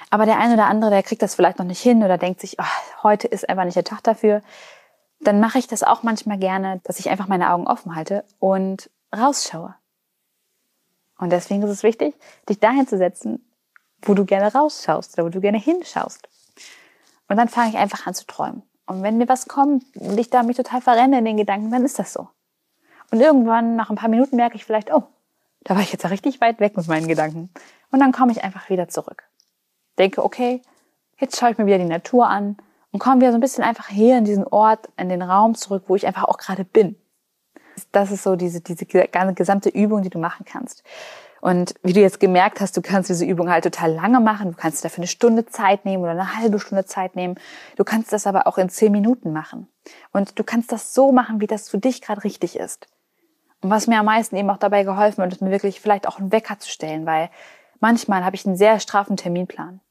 Aber 0.10 0.26
der 0.26 0.40
eine 0.40 0.56
oder 0.56 0.66
andere, 0.66 0.90
der 0.90 1.04
kriegt 1.04 1.22
das 1.22 1.36
vielleicht 1.36 1.60
noch 1.60 1.66
nicht 1.66 1.82
hin 1.82 2.04
oder 2.04 2.18
denkt 2.18 2.42
sich, 2.42 2.58
oh, 2.60 3.04
heute 3.04 3.28
ist 3.28 3.48
einfach 3.48 3.66
nicht 3.66 3.76
der 3.76 3.84
Tag 3.84 4.04
dafür. 4.04 4.42
Dann 5.20 5.40
mache 5.40 5.60
ich 5.60 5.68
das 5.68 5.84
auch 5.84 6.02
manchmal 6.02 6.38
gerne, 6.38 6.82
dass 6.84 7.00
ich 7.00 7.10
einfach 7.10 7.28
meine 7.28 7.52
Augen 7.52 7.68
offen 7.68 7.96
halte 7.96 8.24
und 8.40 8.90
rausschaue. 9.16 9.76
Und 11.20 11.32
deswegen 11.32 11.62
ist 11.64 11.70
es 11.70 11.84
wichtig, 11.84 12.16
dich 12.48 12.60
dahin 12.60 12.88
zu 12.88 12.98
setzen, 12.98 13.46
wo 14.02 14.14
du 14.14 14.26
gerne 14.26 14.52
rausschaust 14.52 15.14
oder 15.14 15.26
wo 15.26 15.30
du 15.30 15.42
gerne 15.42 15.60
hinschaust. 15.60 16.28
Und 17.28 17.38
dann 17.38 17.50
fange 17.50 17.70
ich 17.70 17.78
einfach 17.78 18.08
an 18.08 18.14
zu 18.14 18.26
träumen. 18.26 18.64
Und 18.86 19.04
wenn 19.04 19.18
mir 19.18 19.28
was 19.28 19.48
kommt 19.48 19.84
und 19.96 20.18
ich 20.18 20.30
da 20.30 20.42
mich 20.44 20.58
total 20.58 20.82
verrenne 20.82 21.20
in 21.20 21.26
den 21.26 21.38
Gedanken, 21.38 21.70
dann 21.70 21.86
ist 21.86 22.00
das 22.00 22.14
so. 22.14 22.30
Und 23.12 23.20
irgendwann 23.20 23.76
nach 23.76 23.90
ein 23.90 23.98
paar 23.98 24.10
Minuten 24.10 24.38
merke 24.38 24.56
ich 24.56 24.66
vielleicht, 24.66 24.92
oh, 24.94 25.04
da 25.62 25.76
war 25.76 25.82
ich 25.82 25.92
jetzt 25.92 26.10
richtig 26.10 26.42
weit 26.42 26.60
weg 26.60 26.78
mit 26.78 26.88
meinen 26.88 27.08
Gedanken. 27.08 27.50
Und 27.92 28.00
dann 28.00 28.12
komme 28.12 28.32
ich 28.32 28.44
einfach 28.44 28.70
wieder 28.70 28.88
zurück. 28.88 29.24
Denke, 30.00 30.24
okay, 30.24 30.62
jetzt 31.18 31.38
schaue 31.38 31.52
ich 31.52 31.58
mir 31.58 31.66
wieder 31.66 31.78
die 31.78 31.86
Natur 31.86 32.28
an 32.28 32.58
und 32.92 33.00
komme 33.00 33.22
wieder 33.22 33.32
so 33.32 33.38
ein 33.38 33.42
bisschen 33.42 33.64
einfach 33.64 33.90
hier 33.90 34.18
in 34.18 34.26
diesen 34.26 34.48
Ort, 34.48 34.90
in 34.96 35.10
den 35.10 35.22
Raum 35.22 35.54
zurück, 35.56 35.84
wo 35.88 35.96
ich 35.96 36.08
einfach 36.08 36.24
auch 36.24 36.38
gerade 36.38 36.64
bin 36.64 36.96
das 37.92 38.12
ist 38.12 38.24
so 38.24 38.36
diese, 38.36 38.62
diese 38.62 38.86
gesamte 38.86 39.70
Übung, 39.70 40.02
die 40.02 40.10
du 40.10 40.20
machen 40.20 40.46
kannst. 40.46 40.84
Und 41.42 41.76
wie 41.84 41.94
du 41.94 42.02
jetzt 42.02 42.20
gemerkt 42.20 42.60
hast, 42.60 42.76
du 42.76 42.82
kannst 42.82 43.10
diese 43.10 43.26
Übung 43.26 43.50
halt 43.50 43.64
total 43.64 43.94
lange 43.94 44.20
machen. 44.20 44.52
Du 44.52 44.58
kannst 44.58 44.84
dafür 44.84 45.00
eine 45.00 45.08
Stunde 45.08 45.46
Zeit 45.46 45.86
nehmen 45.86 46.04
oder 46.04 46.12
eine 46.12 46.38
halbe 46.38 46.60
Stunde 46.60 46.86
Zeit 46.86 47.16
nehmen. 47.16 47.36
Du 47.78 47.84
kannst 47.84 48.12
das 48.12 48.28
aber 48.28 48.46
auch 48.46 48.58
in 48.58 48.70
zehn 48.70 48.92
Minuten 48.92 49.32
machen. 49.32 49.68
Und 50.12 50.38
du 50.38 50.44
kannst 50.44 50.72
das 50.72 50.94
so 50.94 51.12
machen, 51.12 51.40
wie 51.40 51.48
das 51.48 51.70
für 51.70 51.78
dich 51.78 52.02
gerade 52.02 52.24
richtig 52.24 52.58
ist. 52.58 52.88
Und 53.62 53.70
was 53.70 53.88
mir 53.88 54.00
am 54.00 54.06
meisten 54.06 54.36
eben 54.36 54.50
auch 54.50 54.58
dabei 54.58 54.84
geholfen 54.84 55.24
hat, 55.24 55.32
ist 55.32 55.42
mir 55.42 55.52
wirklich 55.52 55.82
vielleicht 55.82 56.08
auch 56.08 56.20
einen 56.20 56.32
Wecker 56.32 56.60
zu 56.60 56.70
stellen, 56.70 57.06
weil 57.06 57.30
manchmal 57.80 58.24
habe 58.26 58.36
ich 58.36 58.46
einen 58.46 58.58
sehr 58.58 58.80
straffen 58.80 59.18
Terminplan. 59.18 59.82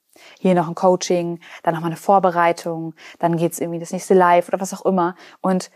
Hier 0.40 0.54
noch 0.54 0.68
ein 0.68 0.74
Coaching, 0.74 1.40
dann 1.62 1.74
noch 1.74 1.80
mal 1.80 1.88
eine 1.88 1.96
Vorbereitung, 1.96 2.94
dann 3.20 3.36
geht's 3.36 3.60
irgendwie 3.60 3.78
das 3.78 3.92
nächste 3.92 4.14
Live 4.14 4.48
oder 4.48 4.60
was 4.60 4.74
auch 4.74 4.84
immer. 4.84 5.14
Und 5.40 5.70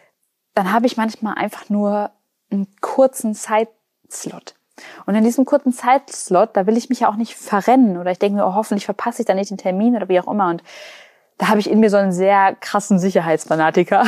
dann 0.54 0.72
habe 0.72 0.86
ich 0.86 0.96
manchmal 0.96 1.34
einfach 1.34 1.68
nur 1.68 2.10
einen 2.50 2.68
kurzen 2.80 3.34
Zeitslot. 3.34 4.54
Und 5.06 5.14
in 5.14 5.24
diesem 5.24 5.44
kurzen 5.44 5.72
Zeitslot, 5.72 6.50
da 6.54 6.66
will 6.66 6.76
ich 6.76 6.88
mich 6.88 7.00
ja 7.00 7.08
auch 7.08 7.16
nicht 7.16 7.34
verrennen 7.34 7.98
oder 7.98 8.10
ich 8.10 8.18
denke 8.18 8.38
mir, 8.38 8.46
oh, 8.46 8.54
hoffentlich 8.54 8.84
verpasse 8.84 9.22
ich 9.22 9.26
da 9.26 9.34
nicht 9.34 9.50
den 9.50 9.58
Termin 9.58 9.96
oder 9.96 10.08
wie 10.08 10.20
auch 10.20 10.30
immer. 10.30 10.48
Und 10.48 10.62
da 11.38 11.48
habe 11.48 11.60
ich 11.60 11.70
in 11.70 11.80
mir 11.80 11.90
so 11.90 11.96
einen 11.96 12.12
sehr 12.12 12.54
krassen 12.60 12.98
Sicherheitsfanatiker, 12.98 14.04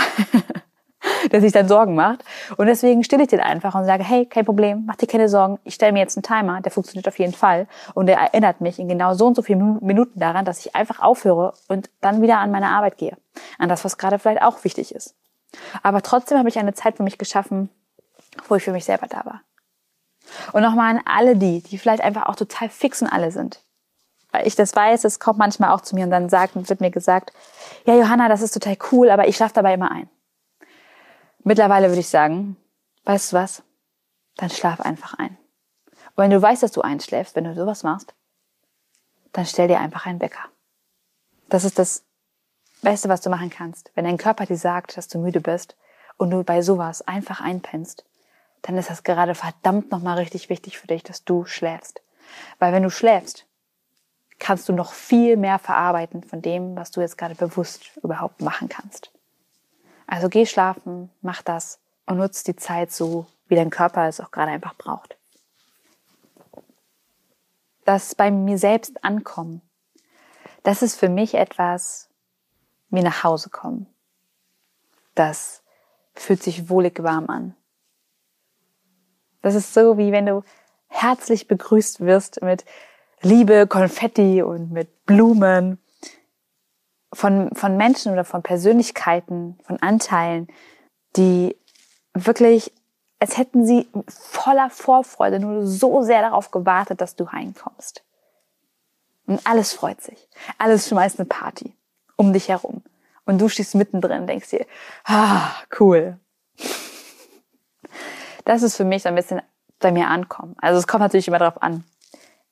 der 1.33 1.41
sich 1.41 1.53
dann 1.53 1.69
Sorgen 1.69 1.95
macht. 1.95 2.25
Und 2.57 2.67
deswegen 2.67 3.05
stille 3.05 3.23
ich 3.23 3.29
den 3.29 3.41
einfach 3.41 3.75
und 3.75 3.85
sage, 3.85 4.05
hey, 4.05 4.27
kein 4.27 4.45
Problem, 4.45 4.85
mach 4.87 4.97
dir 4.97 5.07
keine 5.07 5.29
Sorgen. 5.29 5.59
Ich 5.65 5.75
stelle 5.75 5.93
mir 5.93 6.01
jetzt 6.01 6.17
einen 6.17 6.23
Timer, 6.23 6.61
der 6.61 6.73
funktioniert 6.73 7.09
auf 7.09 7.19
jeden 7.19 7.35
Fall. 7.35 7.67
Und 7.95 8.07
der 8.07 8.19
erinnert 8.19 8.61
mich 8.61 8.79
in 8.79 8.89
genau 8.89 9.15
so 9.15 9.27
und 9.27 9.35
so 9.35 9.43
vielen 9.43 9.85
Minuten 9.85 10.19
daran, 10.19 10.45
dass 10.45 10.65
ich 10.65 10.75
einfach 10.75 11.01
aufhöre 11.01 11.55
und 11.69 11.91
dann 12.01 12.23
wieder 12.23 12.39
an 12.39 12.51
meine 12.51 12.69
Arbeit 12.69 12.99
gehe. 12.99 13.17
An 13.59 13.69
das, 13.69 13.85
was 13.85 13.99
gerade 13.99 14.19
vielleicht 14.19 14.43
auch 14.43 14.65
wichtig 14.65 14.95
ist. 14.95 15.15
Aber 15.83 16.03
trotzdem 16.03 16.39
habe 16.39 16.49
ich 16.49 16.59
eine 16.59 16.75
Zeit 16.75 16.97
für 16.97 17.03
mich 17.03 17.19
geschaffen, 17.19 17.71
wo 18.49 18.57
ich 18.57 18.65
für 18.65 18.73
mich 18.73 18.85
selber 18.85 19.07
da 19.07 19.25
war. 19.25 19.43
Und 20.53 20.63
nochmal 20.63 20.97
an 20.97 21.03
alle 21.05 21.37
die, 21.37 21.63
die 21.63 21.79
vielleicht 21.79 22.03
einfach 22.03 22.27
auch 22.27 22.37
total 22.37 22.69
fix 22.69 23.03
und 23.03 23.09
alle 23.09 23.31
sind. 23.31 23.61
Weil 24.33 24.47
ich 24.47 24.57
das 24.57 24.75
weiß, 24.75 25.05
es 25.05 25.21
kommt 25.21 25.39
manchmal 25.39 25.71
auch 25.71 25.81
zu 25.81 25.95
mir 25.95 26.05
und 26.05 26.11
dann 26.11 26.29
sagt, 26.29 26.57
wird 26.57 26.81
mir 26.81 26.91
gesagt, 26.91 27.33
ja 27.87 27.95
Johanna, 27.95 28.29
das 28.29 28.43
ist 28.43 28.53
total 28.53 28.77
cool, 28.91 29.11
aber 29.11 29.29
ich 29.29 29.37
schlafe 29.37 29.55
dabei 29.55 29.75
immer 29.75 29.91
ein. 29.91 30.09
Mittlerweile 31.45 31.89
würde 31.89 32.01
ich 32.01 32.09
sagen, 32.09 32.57
weißt 33.05 33.33
du 33.33 33.37
was? 33.37 33.63
Dann 34.37 34.51
schlaf 34.51 34.81
einfach 34.81 35.15
ein. 35.15 35.37
Und 36.17 36.25
wenn 36.25 36.31
du 36.31 36.41
weißt, 36.41 36.63
dass 36.63 36.73
du 36.73 36.81
einschläfst, 36.81 37.37
wenn 37.37 37.45
du 37.45 37.55
sowas 37.55 37.83
machst, 37.83 38.15
dann 39.33 39.47
stell 39.47 39.69
dir 39.69 39.81
einfach 39.81 40.07
einen 40.07 40.21
Wecker. 40.21 40.49
Das 41.49 41.65
ist 41.65 41.79
das 41.79 42.04
Beste, 42.85 43.09
was 43.09 43.21
du 43.21 43.31
machen 43.31 43.51
kannst. 43.51 43.91
Wenn 43.95 44.05
dein 44.05 44.19
Körper 44.19 44.47
dir 44.47 44.57
sagt, 44.57 44.97
dass 44.97 45.09
du 45.09 45.19
müde 45.19 45.41
bist 45.41 45.77
und 46.17 46.31
du 46.31 46.45
bei 46.45 46.63
sowas 46.63 47.03
einfach 47.03 47.41
einpennst, 47.41 48.05
dann 48.63 48.79
ist 48.79 48.89
das 48.89 49.03
gerade 49.03 49.35
verdammt 49.35 49.91
nochmal 49.91 50.19
richtig 50.19 50.49
wichtig 50.49 50.79
für 50.79 50.87
dich, 50.87 51.03
dass 51.03 51.25
du 51.25 51.45
schläfst. 51.45 52.03
Weil 52.59 52.73
wenn 52.73 52.83
du 52.83 52.91
schläfst, 52.91 53.47
kannst 54.39 54.69
du 54.69 54.73
noch 54.73 54.93
viel 54.93 55.37
mehr 55.37 55.59
verarbeiten 55.59 56.23
von 56.23 56.43
dem, 56.43 56.77
was 56.77 56.91
du 56.91 57.01
jetzt 57.01 57.19
gerade 57.19 57.35
bewusst 57.35 57.97
überhaupt 58.03 58.41
machen 58.41 58.69
kannst. 58.69 59.11
Also 60.07 60.29
geh 60.29 60.47
schlafen, 60.47 61.11
mach 61.23 61.43
das 61.43 61.79
und 62.07 62.19
nutz 62.19 62.43
die 62.45 62.57
Zeit 62.57 62.93
so, 62.93 63.27
wie 63.49 63.55
dein 63.55 63.71
Körper 63.71 64.09
es 64.09 64.21
auch 64.21 64.31
gerade 64.31 64.53
einfach 64.53 64.75
braucht. 64.75 65.17
Das 67.85 68.15
bei 68.15 68.31
mir 68.31 68.59
selbst 68.59 69.05
ankommen, 69.05 69.61
das 70.63 70.83
ist 70.83 70.99
für 70.99 71.11
mich 71.11 71.35
etwas 71.35 72.09
wie 72.95 73.03
nach 73.03 73.25
Hause 73.25 73.51
kommen. 73.51 73.87
Das 75.15 75.63
fühlt 76.15 76.43
sich 76.43 76.69
wohlig 76.69 77.03
warm 77.03 77.29
an. 77.29 77.55
Das 79.43 79.55
ist 79.55 79.75
so, 79.75 79.99
wie 79.99 80.13
wenn 80.13 80.27
du 80.27 80.43
herzlich 80.89 81.49
begrüßt 81.49 82.01
wirst 82.01 82.43
mit 82.43 82.65
Liebe, 83.21 83.67
Konfetti 83.67 84.43
und 84.43 84.71
mit 84.71 85.05
Blumen 85.07 85.79
von, 87.13 87.55
von 87.55 87.77
Menschen 87.77 88.13
oder 88.13 88.25
von 88.25 88.43
Persönlichkeiten, 88.43 89.59
von 89.65 89.81
Anteilen, 89.83 90.49
die 91.17 91.57
wirklich, 92.13 92.73
als 93.19 93.39
hätten 93.39 93.67
sie 93.67 93.89
voller 94.09 94.71
Vorfreude 94.71 95.41
nur 95.41 95.67
so 95.67 96.03
sehr 96.03 96.23
darauf 96.23 96.51
gewartet, 96.51 97.01
dass 97.01 97.17
du 97.17 97.25
reinkommst. 97.25 98.05
Und 99.27 99.47
alles 99.47 99.73
freut 99.73 100.01
sich. 100.03 100.29
Alles 100.59 100.89
schmeißt 100.89 101.19
eine 101.19 101.27
Party 101.27 101.75
um 102.17 102.33
dich 102.33 102.49
herum. 102.49 102.83
Und 103.25 103.41
du 103.41 103.49
stehst 103.49 103.75
mittendrin 103.75 104.23
und 104.23 104.27
denkst 104.27 104.51
dir, 104.51 104.67
ah, 105.05 105.51
cool. 105.81 106.19
Das 108.45 108.63
ist 108.63 108.77
für 108.77 108.85
mich 108.85 109.03
so 109.03 109.09
ein 109.09 109.15
bisschen 109.15 109.41
bei 109.81 109.93
mir 109.93 110.09
ankommen. 110.09 110.57
Also 110.61 110.79
es 110.79 110.87
kommt 110.87 111.03
natürlich 111.03 111.29
immer 111.29 111.39
darauf 111.39 111.63
an. 111.63 111.85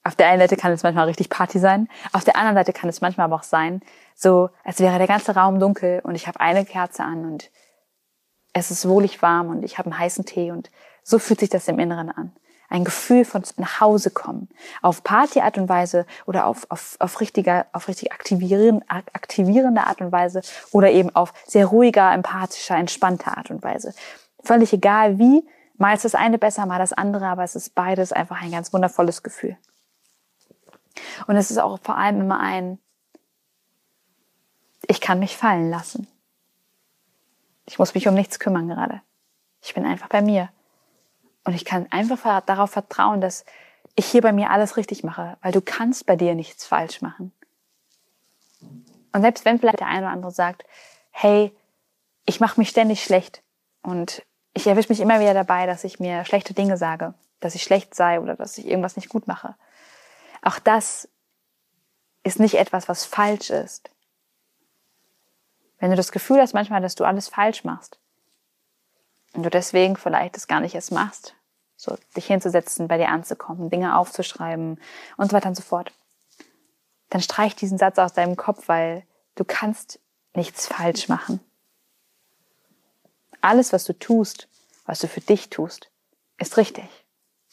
Auf 0.04 0.16
der 0.16 0.28
einen 0.28 0.40
Seite 0.40 0.56
kann 0.56 0.72
es 0.72 0.82
manchmal 0.82 1.06
richtig 1.06 1.30
Party 1.30 1.60
sein, 1.60 1.88
auf 2.12 2.24
der 2.24 2.36
anderen 2.36 2.56
Seite 2.56 2.72
kann 2.72 2.90
es 2.90 3.00
manchmal 3.00 3.26
aber 3.26 3.36
auch 3.36 3.44
sein, 3.44 3.82
so 4.16 4.50
als 4.64 4.80
wäre 4.80 4.98
der 4.98 5.06
ganze 5.06 5.34
Raum 5.34 5.60
dunkel 5.60 6.00
und 6.02 6.16
ich 6.16 6.26
habe 6.26 6.40
eine 6.40 6.64
Kerze 6.64 7.04
an 7.04 7.24
und 7.24 7.50
es 8.52 8.72
ist 8.72 8.88
wohlig 8.88 9.22
warm 9.22 9.48
und 9.48 9.62
ich 9.62 9.78
habe 9.78 9.90
einen 9.90 9.98
heißen 9.98 10.24
Tee 10.24 10.50
und 10.50 10.70
so 11.04 11.20
fühlt 11.20 11.38
sich 11.38 11.50
das 11.50 11.68
im 11.68 11.78
Inneren 11.78 12.10
an. 12.10 12.32
Ein 12.72 12.84
Gefühl 12.84 13.26
von 13.26 13.42
nach 13.58 13.82
Hause 13.82 14.10
kommen. 14.10 14.48
Auf 14.80 15.04
Partyart 15.04 15.58
und 15.58 15.68
Weise 15.68 16.06
oder 16.24 16.46
auf, 16.46 16.64
auf, 16.70 16.96
auf 17.00 17.20
richtiger, 17.20 17.66
auf 17.74 17.86
richtig 17.86 18.12
aktivierende, 18.12 18.82
aktivierende 18.88 19.82
Art 19.82 20.00
und 20.00 20.10
Weise 20.10 20.40
oder 20.70 20.90
eben 20.90 21.14
auf 21.14 21.34
sehr 21.46 21.66
ruhiger, 21.66 22.10
empathischer, 22.14 22.76
entspannter 22.76 23.36
Art 23.36 23.50
und 23.50 23.62
Weise. 23.62 23.92
Völlig 24.42 24.72
egal 24.72 25.18
wie, 25.18 25.46
mal 25.76 25.94
ist 25.94 26.06
das 26.06 26.14
eine 26.14 26.38
besser, 26.38 26.64
mal 26.64 26.78
das 26.78 26.94
andere, 26.94 27.26
aber 27.26 27.44
es 27.44 27.56
ist 27.56 27.74
beides 27.74 28.10
einfach 28.10 28.40
ein 28.40 28.50
ganz 28.50 28.72
wundervolles 28.72 29.22
Gefühl. 29.22 29.58
Und 31.26 31.36
es 31.36 31.50
ist 31.50 31.58
auch 31.58 31.78
vor 31.82 31.98
allem 31.98 32.22
immer 32.22 32.40
ein, 32.40 32.78
ich 34.86 35.02
kann 35.02 35.18
mich 35.18 35.36
fallen 35.36 35.68
lassen. 35.68 36.06
Ich 37.66 37.78
muss 37.78 37.92
mich 37.92 38.08
um 38.08 38.14
nichts 38.14 38.38
kümmern 38.38 38.66
gerade. 38.66 39.02
Ich 39.60 39.74
bin 39.74 39.84
einfach 39.84 40.08
bei 40.08 40.22
mir. 40.22 40.48
Und 41.44 41.54
ich 41.54 41.64
kann 41.64 41.90
einfach 41.90 42.40
darauf 42.42 42.70
vertrauen, 42.70 43.20
dass 43.20 43.44
ich 43.94 44.06
hier 44.06 44.22
bei 44.22 44.32
mir 44.32 44.50
alles 44.50 44.76
richtig 44.76 45.04
mache, 45.04 45.36
weil 45.42 45.52
du 45.52 45.60
kannst 45.60 46.06
bei 46.06 46.16
dir 46.16 46.34
nichts 46.34 46.64
falsch 46.66 47.02
machen. 47.02 47.32
Und 49.12 49.22
selbst 49.22 49.44
wenn 49.44 49.58
vielleicht 49.58 49.80
der 49.80 49.88
eine 49.88 50.06
oder 50.06 50.12
andere 50.12 50.32
sagt, 50.32 50.64
hey, 51.10 51.54
ich 52.24 52.40
mache 52.40 52.58
mich 52.58 52.70
ständig 52.70 53.02
schlecht 53.02 53.42
und 53.82 54.22
ich 54.54 54.66
erwische 54.66 54.88
mich 54.88 55.00
immer 55.00 55.20
wieder 55.20 55.34
dabei, 55.34 55.66
dass 55.66 55.84
ich 55.84 56.00
mir 56.00 56.24
schlechte 56.24 56.54
Dinge 56.54 56.76
sage, 56.76 57.14
dass 57.40 57.54
ich 57.54 57.62
schlecht 57.62 57.94
sei 57.94 58.20
oder 58.20 58.36
dass 58.36 58.56
ich 58.56 58.66
irgendwas 58.66 58.96
nicht 58.96 59.08
gut 59.08 59.26
mache. 59.26 59.54
Auch 60.40 60.58
das 60.58 61.08
ist 62.22 62.38
nicht 62.38 62.54
etwas, 62.54 62.88
was 62.88 63.04
falsch 63.04 63.50
ist. 63.50 63.90
Wenn 65.78 65.90
du 65.90 65.96
das 65.96 66.12
Gefühl 66.12 66.40
hast 66.40 66.54
manchmal, 66.54 66.80
dass 66.80 66.94
du 66.94 67.04
alles 67.04 67.28
falsch 67.28 67.64
machst 67.64 67.98
und 69.34 69.42
du 69.42 69.50
deswegen 69.50 69.96
vielleicht 69.96 70.36
es 70.36 70.48
gar 70.48 70.60
nicht 70.60 70.74
erst 70.74 70.92
machst, 70.92 71.34
so 71.76 71.96
dich 72.16 72.26
hinzusetzen, 72.26 72.88
bei 72.88 72.98
dir 72.98 73.08
anzukommen, 73.08 73.70
Dinge 73.70 73.96
aufzuschreiben 73.96 74.80
und 75.16 75.30
so 75.30 75.36
weiter 75.36 75.48
und 75.48 75.56
so 75.56 75.62
fort, 75.62 75.92
dann 77.10 77.20
streich 77.20 77.54
diesen 77.54 77.78
Satz 77.78 77.98
aus 77.98 78.12
deinem 78.12 78.36
Kopf, 78.36 78.68
weil 78.68 79.04
du 79.34 79.44
kannst 79.44 80.00
nichts 80.34 80.66
falsch 80.66 81.08
machen. 81.08 81.40
Alles, 83.40 83.72
was 83.72 83.84
du 83.84 83.92
tust, 83.98 84.48
was 84.86 85.00
du 85.00 85.08
für 85.08 85.20
dich 85.20 85.50
tust, 85.50 85.90
ist 86.38 86.56
richtig. 86.56 86.88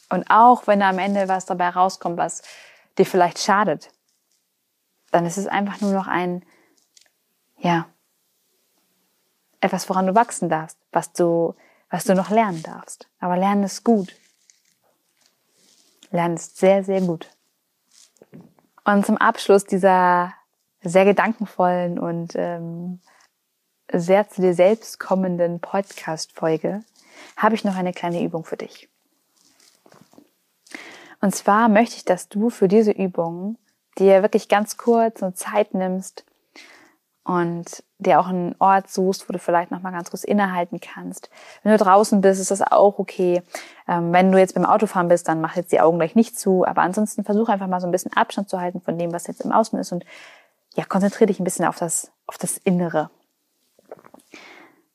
Und 0.08 0.30
auch 0.30 0.66
wenn 0.66 0.82
am 0.82 0.98
Ende 0.98 1.28
was 1.28 1.46
dabei 1.46 1.68
rauskommt, 1.68 2.16
was 2.16 2.42
dir 2.98 3.06
vielleicht 3.06 3.38
schadet, 3.38 3.90
dann 5.10 5.26
ist 5.26 5.36
es 5.36 5.46
einfach 5.46 5.80
nur 5.80 5.92
noch 5.92 6.06
ein, 6.06 6.44
ja, 7.58 7.86
etwas, 9.60 9.88
woran 9.88 10.06
du 10.06 10.14
wachsen 10.14 10.48
darfst, 10.48 10.78
was 10.90 11.12
du, 11.12 11.54
was 11.90 12.04
du 12.04 12.14
noch 12.14 12.30
lernen 12.30 12.62
darfst. 12.62 13.08
Aber 13.18 13.36
lernen 13.36 13.64
ist 13.64 13.84
gut. 13.84 14.14
Lernen 16.10 16.36
ist 16.36 16.56
sehr, 16.56 16.82
sehr 16.84 17.00
gut. 17.00 17.28
Und 18.84 19.04
zum 19.04 19.16
Abschluss 19.16 19.64
dieser 19.64 20.32
sehr 20.82 21.04
gedankenvollen 21.04 21.98
und 21.98 22.32
ähm, 22.36 23.00
sehr 23.92 24.28
zu 24.28 24.40
dir 24.40 24.54
selbst 24.54 24.98
kommenden 24.98 25.60
Podcast-Folge 25.60 26.82
habe 27.36 27.54
ich 27.54 27.64
noch 27.64 27.76
eine 27.76 27.92
kleine 27.92 28.22
Übung 28.22 28.44
für 28.44 28.56
dich. 28.56 28.88
Und 31.20 31.34
zwar 31.34 31.68
möchte 31.68 31.96
ich, 31.96 32.04
dass 32.04 32.28
du 32.28 32.48
für 32.50 32.68
diese 32.68 32.92
Übung 32.92 33.58
dir 33.98 34.22
wirklich 34.22 34.48
ganz 34.48 34.76
kurz 34.76 35.22
eine 35.22 35.34
Zeit 35.34 35.74
nimmst 35.74 36.24
und 37.24 37.84
dir 37.98 38.18
auch 38.18 38.28
einen 38.28 38.54
Ort 38.58 38.90
suchst, 38.90 39.28
wo 39.28 39.32
du 39.32 39.38
vielleicht 39.38 39.70
noch 39.70 39.82
mal 39.82 39.92
ganz 39.92 40.10
kurz 40.10 40.24
innehalten 40.24 40.80
kannst. 40.80 41.30
Wenn 41.62 41.72
du 41.72 41.78
draußen 41.78 42.20
bist, 42.20 42.40
ist 42.40 42.50
das 42.50 42.62
auch 42.62 42.98
okay. 42.98 43.42
Ähm, 43.86 44.12
wenn 44.12 44.32
du 44.32 44.38
jetzt 44.38 44.54
beim 44.54 44.64
Autofahren 44.64 45.08
bist, 45.08 45.28
dann 45.28 45.40
mach 45.40 45.56
jetzt 45.56 45.72
die 45.72 45.80
Augen 45.80 45.98
gleich 45.98 46.14
nicht 46.14 46.38
zu. 46.38 46.66
Aber 46.66 46.82
ansonsten 46.82 47.24
versuch 47.24 47.48
einfach 47.48 47.66
mal 47.66 47.80
so 47.80 47.86
ein 47.86 47.92
bisschen 47.92 48.12
Abstand 48.14 48.48
zu 48.48 48.60
halten 48.60 48.80
von 48.80 48.98
dem, 48.98 49.12
was 49.12 49.26
jetzt 49.26 49.42
im 49.42 49.52
Außen 49.52 49.78
ist 49.78 49.92
und 49.92 50.04
ja, 50.74 50.84
konzentriere 50.84 51.26
dich 51.26 51.40
ein 51.40 51.44
bisschen 51.44 51.64
auf 51.66 51.78
das, 51.78 52.10
auf 52.26 52.38
das 52.38 52.56
Innere. 52.56 53.10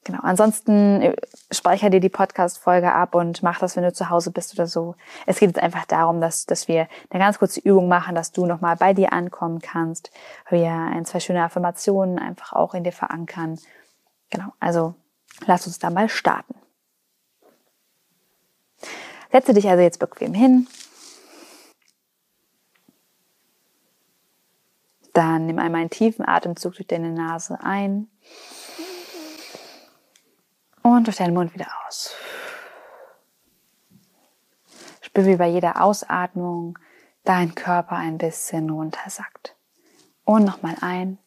Genau. 0.06 0.20
Ansonsten 0.22 1.02
äh, 1.02 1.16
speicher 1.50 1.90
dir 1.90 2.00
die 2.00 2.10
Podcast-Folge 2.10 2.94
ab 2.94 3.16
und 3.16 3.42
mach 3.42 3.58
das, 3.58 3.76
wenn 3.76 3.84
du 3.84 3.92
zu 3.92 4.12
Hause 4.12 4.30
bist 4.30 4.54
oder 4.54 4.68
so. 4.68 4.96
Es 5.26 5.40
geht 5.40 5.50
jetzt 5.50 5.62
einfach 5.62 5.86
darum, 5.86 6.22
dass, 6.22 6.46
dass 6.46 6.68
wir 6.68 6.88
eine 7.10 7.24
ganz 7.24 7.40
kurze 7.40 7.60
Übung 7.60 7.88
machen, 7.88 8.14
dass 8.14 8.32
du 8.32 8.46
nochmal 8.46 8.76
bei 8.76 8.94
dir 8.94 9.12
ankommen 9.12 9.60
kannst. 9.60 10.12
Wir 10.48 10.70
ein, 10.70 11.06
zwei 11.06 11.20
schöne 11.20 11.44
Affirmationen 11.44 12.20
einfach 12.20 12.54
auch 12.54 12.76
in 12.76 12.84
dir 12.84 12.92
verankern. 12.92 13.60
Genau. 14.30 14.54
Also, 14.60 14.94
lass 15.48 15.66
uns 15.66 15.80
da 15.80 15.90
mal 15.90 16.08
starten. 16.08 16.54
Setze 19.32 19.56
dich 19.56 19.68
also 19.68 19.82
jetzt 19.82 20.00
bequem 20.00 20.36
hin. 20.36 20.68
Dann 25.14 25.48
nimm 25.48 25.58
einmal 25.58 25.82
einen 25.82 25.90
tiefen 25.90 26.28
Atemzug 26.28 26.76
durch 26.76 26.88
deine 26.88 27.12
Nase 27.12 27.58
ein 27.64 28.08
und 30.86 31.08
durch 31.08 31.18
deinen 31.18 31.34
Mund 31.34 31.52
wieder 31.56 31.68
aus. 31.88 32.14
Spür, 35.02 35.26
wie 35.26 35.36
bei 35.36 35.48
jeder 35.48 35.82
Ausatmung 35.82 36.78
dein 37.24 37.56
Körper 37.56 37.96
ein 37.96 38.20
bisschen 38.20 38.70
runtersackt. 38.70 39.56
Und 40.26 40.46
nochmal 40.46 40.76
ein. 40.82 41.18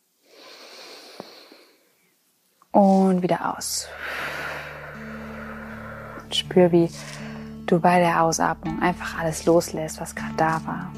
Und 2.71 3.23
wieder 3.23 3.57
aus. 3.57 3.89
Und 6.23 6.37
spür, 6.37 6.71
wie 6.71 6.89
du 7.67 7.81
bei 7.81 7.99
der 7.99 8.23
Ausatmung 8.23 8.81
einfach 8.81 9.19
alles 9.19 9.45
loslässt, 9.45 10.01
was 10.01 10.15
gerade 10.15 10.37
da 10.37 10.61
war. 10.67 10.93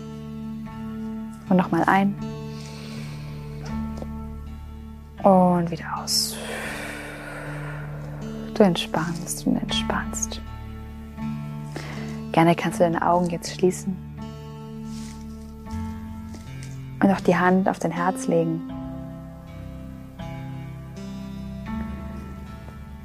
Und 1.49 1.57
nochmal 1.57 1.85
ein. 1.87 2.15
Und 5.23 5.71
wieder 5.71 6.03
aus. 6.03 6.37
Du 8.61 8.67
entspannst 8.67 9.47
und 9.47 9.57
entspannst. 9.57 10.43
Gerne 12.31 12.55
kannst 12.55 12.79
du 12.79 12.85
deine 12.85 13.01
Augen 13.09 13.31
jetzt 13.31 13.55
schließen 13.55 13.97
und 17.03 17.11
auch 17.11 17.21
die 17.21 17.35
Hand 17.35 17.71
auf 17.71 17.79
dein 17.79 17.91
Herz 17.91 18.27
legen. 18.27 18.61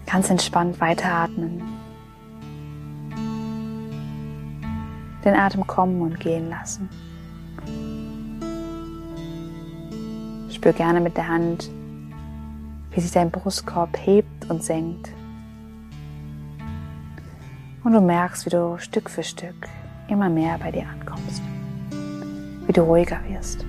Ganz 0.06 0.30
entspannt 0.30 0.82
weiteratmen. 0.82 1.64
Den 5.24 5.36
Atem 5.36 5.66
kommen 5.66 6.02
und 6.02 6.20
gehen 6.20 6.50
lassen. 6.50 6.90
Spür 10.50 10.74
gerne 10.74 11.00
mit 11.00 11.16
der 11.16 11.30
Hand, 11.30 11.70
wie 12.92 13.00
sich 13.00 13.12
dein 13.12 13.32
Brustkorb 13.32 13.98
hebt 14.06 14.50
und 14.50 14.62
senkt. 14.62 15.15
Und 17.86 17.94
du 17.94 18.02
merkst, 18.02 18.48
wie 18.48 18.50
du 18.50 18.80
Stück 18.80 19.12
für 19.12 19.22
Stück 19.22 19.68
immer 20.08 20.28
mehr 20.28 20.58
bei 20.58 20.72
dir 20.72 20.88
ankommst. 20.88 21.40
Wie 22.66 22.74
du 22.74 22.82
ruhiger 22.82 23.20
wirst. 23.28 23.64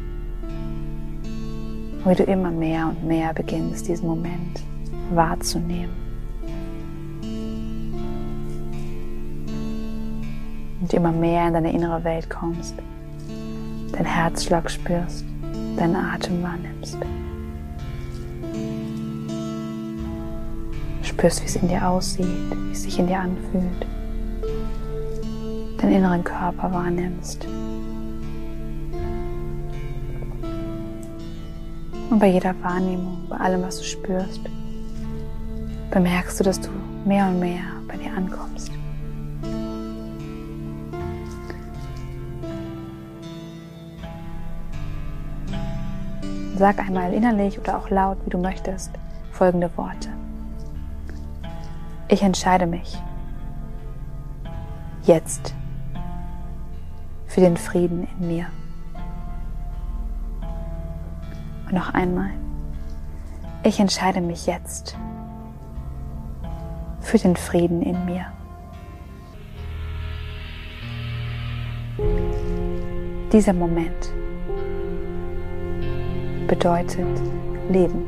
Wie 2.02 2.14
du 2.14 2.22
immer 2.22 2.50
mehr 2.50 2.86
und 2.86 3.04
mehr 3.04 3.34
beginnst, 3.34 3.86
diesen 3.86 4.08
Moment 4.08 4.62
wahrzunehmen. 5.10 5.94
Und 10.80 10.94
immer 10.94 11.12
mehr 11.12 11.48
in 11.48 11.52
deine 11.52 11.72
innere 11.74 12.02
Welt 12.02 12.30
kommst, 12.30 12.74
dein 13.92 14.06
Herzschlag 14.06 14.70
spürst, 14.70 15.26
deinen 15.76 15.94
Atem 15.96 16.42
wahrnimmst. 16.42 16.96
Spürst, 21.02 21.42
wie 21.42 21.46
es 21.46 21.56
in 21.56 21.68
dir 21.68 21.86
aussieht, 21.86 22.26
wie 22.26 22.72
es 22.72 22.84
sich 22.84 22.98
in 22.98 23.08
dir 23.08 23.20
anfühlt 23.20 23.86
deinen 25.78 25.92
inneren 25.92 26.24
Körper 26.24 26.72
wahrnimmst. 26.72 27.46
Und 32.10 32.18
bei 32.18 32.28
jeder 32.28 32.54
Wahrnehmung, 32.62 33.26
bei 33.28 33.36
allem, 33.36 33.62
was 33.62 33.78
du 33.78 33.84
spürst, 33.84 34.40
bemerkst 35.90 36.38
du, 36.40 36.44
dass 36.44 36.60
du 36.60 36.70
mehr 37.04 37.26
und 37.26 37.40
mehr 37.40 37.62
bei 37.88 37.96
dir 37.96 38.12
ankommst. 38.16 38.70
Sag 46.56 46.78
einmal 46.78 47.12
innerlich 47.12 47.58
oder 47.58 47.76
auch 47.76 47.90
laut, 47.90 48.16
wie 48.24 48.30
du 48.30 48.38
möchtest, 48.38 48.90
folgende 49.32 49.70
Worte. 49.76 50.08
Ich 52.08 52.22
entscheide 52.22 52.66
mich. 52.66 52.98
Jetzt 55.02 55.54
für 57.36 57.42
den 57.42 57.58
Frieden 57.58 58.08
in 58.18 58.28
mir. 58.28 58.46
Und 61.66 61.74
noch 61.74 61.92
einmal, 61.92 62.30
ich 63.62 63.78
entscheide 63.78 64.22
mich 64.22 64.46
jetzt 64.46 64.96
für 67.02 67.18
den 67.18 67.36
Frieden 67.36 67.82
in 67.82 68.06
mir. 68.06 68.24
Dieser 73.30 73.52
Moment 73.52 74.14
bedeutet 76.46 77.20
Leben. 77.68 78.06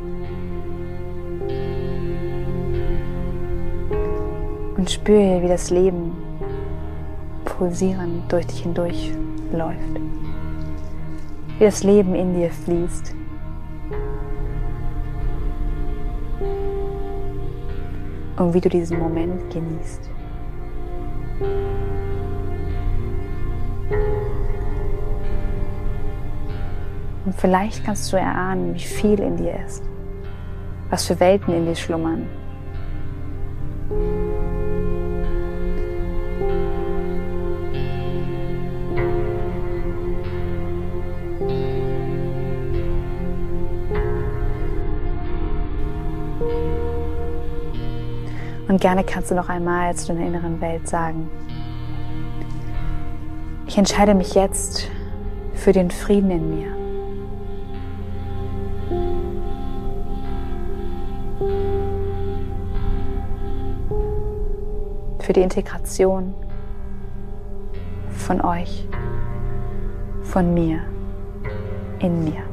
Und 4.78 4.90
spüre, 4.90 5.42
wie 5.42 5.48
das 5.48 5.68
Leben 5.68 6.27
pulsierend 7.58 8.30
durch 8.30 8.46
dich 8.46 8.60
hindurch 8.60 9.12
läuft. 9.52 10.00
Wie 11.58 11.64
das 11.64 11.82
Leben 11.82 12.14
in 12.14 12.32
dir 12.34 12.50
fließt. 12.50 13.16
Und 18.36 18.54
wie 18.54 18.60
du 18.60 18.68
diesen 18.68 19.00
Moment 19.00 19.52
genießt. 19.52 20.08
Und 27.24 27.34
vielleicht 27.36 27.84
kannst 27.84 28.12
du 28.12 28.16
erahnen, 28.16 28.74
wie 28.74 28.78
viel 28.78 29.18
in 29.18 29.36
dir 29.36 29.58
ist, 29.66 29.82
was 30.90 31.06
für 31.06 31.18
Welten 31.18 31.52
in 31.52 31.66
dir 31.66 31.74
schlummern, 31.74 32.28
Und 48.78 48.82
gerne 48.82 49.02
kannst 49.02 49.32
du 49.32 49.34
noch 49.34 49.48
einmal 49.48 49.92
zu 49.96 50.06
deiner 50.06 50.24
inneren 50.24 50.60
Welt 50.60 50.86
sagen, 50.86 51.28
ich 53.66 53.76
entscheide 53.76 54.14
mich 54.14 54.34
jetzt 54.34 54.88
für 55.52 55.72
den 55.72 55.90
Frieden 55.90 56.30
in 56.30 56.48
mir. 56.48 56.68
Für 65.18 65.32
die 65.32 65.40
Integration 65.40 66.32
von 68.12 68.40
euch, 68.42 68.86
von 70.22 70.54
mir, 70.54 70.82
in 71.98 72.22
mir. 72.22 72.47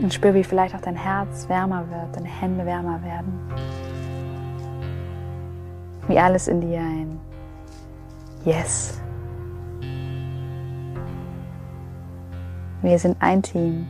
Und 0.00 0.12
spür, 0.12 0.34
wie 0.34 0.44
vielleicht 0.44 0.74
auch 0.74 0.80
dein 0.80 0.96
Herz 0.96 1.48
wärmer 1.48 1.88
wird, 1.90 2.16
deine 2.16 2.28
Hände 2.28 2.66
wärmer 2.66 3.02
werden. 3.02 3.40
Wie 6.06 6.18
alles 6.18 6.48
in 6.48 6.60
dir 6.60 6.80
ein 6.80 7.18
Yes. 8.46 9.00
Wir 12.80 12.96
sind 12.96 13.16
ein 13.18 13.42
Team. 13.42 13.88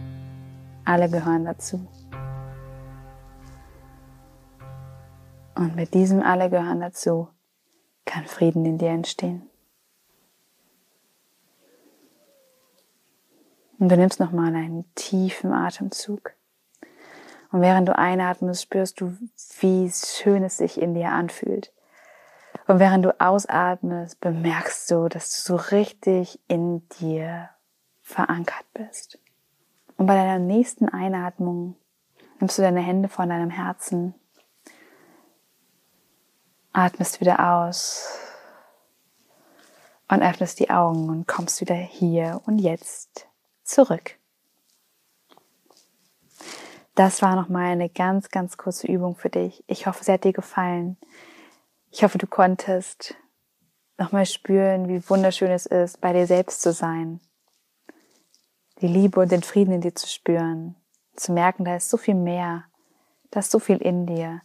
Alle 0.86 1.10
gehören 1.10 1.44
dazu. 1.44 1.86
Und 5.54 5.76
mit 5.76 5.92
diesem 5.92 6.22
alle 6.22 6.48
gehören 6.48 6.80
dazu 6.80 7.28
kann 8.06 8.24
Frieden 8.24 8.64
in 8.64 8.78
dir 8.78 8.90
entstehen. 8.90 9.50
Und 13.78 13.90
du 13.90 13.96
nimmst 13.96 14.20
nochmal 14.20 14.54
einen 14.54 14.84
tiefen 14.94 15.52
Atemzug. 15.52 16.32
Und 17.52 17.60
während 17.60 17.88
du 17.88 17.96
einatmest, 17.96 18.62
spürst 18.62 19.00
du, 19.00 19.16
wie 19.60 19.90
schön 19.90 20.44
es 20.44 20.56
sich 20.56 20.80
in 20.80 20.94
dir 20.94 21.10
anfühlt. 21.10 21.72
Und 22.66 22.80
während 22.80 23.04
du 23.04 23.20
ausatmest, 23.20 24.20
bemerkst 24.20 24.90
du, 24.90 25.08
dass 25.08 25.44
du 25.44 25.52
so 25.52 25.56
richtig 25.70 26.40
in 26.48 26.88
dir 27.00 27.50
verankert 28.02 28.64
bist. 28.74 29.18
Und 29.96 30.06
bei 30.06 30.14
deiner 30.14 30.38
nächsten 30.38 30.88
Einatmung 30.88 31.76
nimmst 32.40 32.58
du 32.58 32.62
deine 32.62 32.80
Hände 32.80 33.08
von 33.08 33.28
deinem 33.28 33.50
Herzen, 33.50 34.14
atmest 36.72 37.20
wieder 37.20 37.62
aus 37.62 38.18
und 40.08 40.22
öffnest 40.22 40.60
die 40.60 40.70
Augen 40.70 41.08
und 41.08 41.26
kommst 41.26 41.60
wieder 41.60 41.74
hier 41.74 42.42
und 42.46 42.58
jetzt 42.58 43.28
zurück. 43.66 44.18
Das 46.94 47.20
war 47.20 47.36
nochmal 47.36 47.72
eine 47.72 47.90
ganz, 47.90 48.30
ganz 48.30 48.56
kurze 48.56 48.86
Übung 48.86 49.16
für 49.16 49.28
dich. 49.28 49.62
Ich 49.66 49.86
hoffe, 49.86 50.02
sie 50.02 50.12
hat 50.12 50.24
dir 50.24 50.32
gefallen. 50.32 50.96
Ich 51.90 52.02
hoffe, 52.02 52.16
du 52.16 52.26
konntest 52.26 53.14
nochmal 53.98 54.24
spüren, 54.24 54.88
wie 54.88 55.06
wunderschön 55.08 55.50
es 55.50 55.66
ist, 55.66 56.00
bei 56.00 56.12
dir 56.12 56.26
selbst 56.26 56.62
zu 56.62 56.72
sein. 56.72 57.20
Die 58.80 58.88
Liebe 58.88 59.20
und 59.20 59.30
den 59.30 59.42
Frieden 59.42 59.72
in 59.72 59.80
dir 59.82 59.94
zu 59.94 60.08
spüren. 60.08 60.74
Zu 61.14 61.32
merken, 61.32 61.64
da 61.64 61.76
ist 61.76 61.90
so 61.90 61.96
viel 61.96 62.14
mehr. 62.14 62.64
Da 63.30 63.40
ist 63.40 63.50
so 63.50 63.58
viel 63.58 63.78
in 63.78 64.06
dir. 64.06 64.40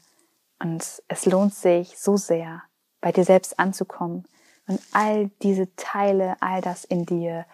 Und 0.60 1.02
es 1.08 1.26
lohnt 1.26 1.54
sich 1.54 1.98
so 1.98 2.18
sehr, 2.18 2.64
bei 3.00 3.12
dir 3.12 3.24
selbst 3.24 3.60
anzukommen 3.60 4.26
und 4.68 4.82
all 4.94 5.30
diese 5.42 5.76
Teile, 5.76 6.36
all 6.40 6.62
das 6.62 6.86
in 6.86 7.06
dir 7.06 7.46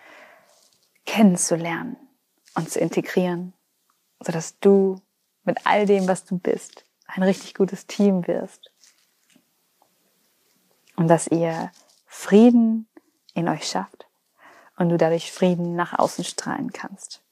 kennenzulernen 1.07 1.97
und 2.53 2.69
zu 2.69 2.79
integrieren, 2.79 3.53
sodass 4.23 4.59
du 4.59 5.01
mit 5.43 5.65
all 5.65 5.87
dem, 5.87 6.07
was 6.07 6.25
du 6.25 6.37
bist, 6.37 6.85
ein 7.07 7.23
richtig 7.23 7.55
gutes 7.55 7.87
Team 7.87 8.27
wirst. 8.27 8.71
Und 10.95 11.07
dass 11.07 11.27
ihr 11.27 11.71
Frieden 12.05 12.87
in 13.33 13.47
euch 13.47 13.67
schafft 13.67 14.07
und 14.75 14.89
du 14.89 14.97
dadurch 14.97 15.31
Frieden 15.31 15.75
nach 15.75 15.97
außen 15.97 16.23
strahlen 16.23 16.71
kannst. 16.73 17.23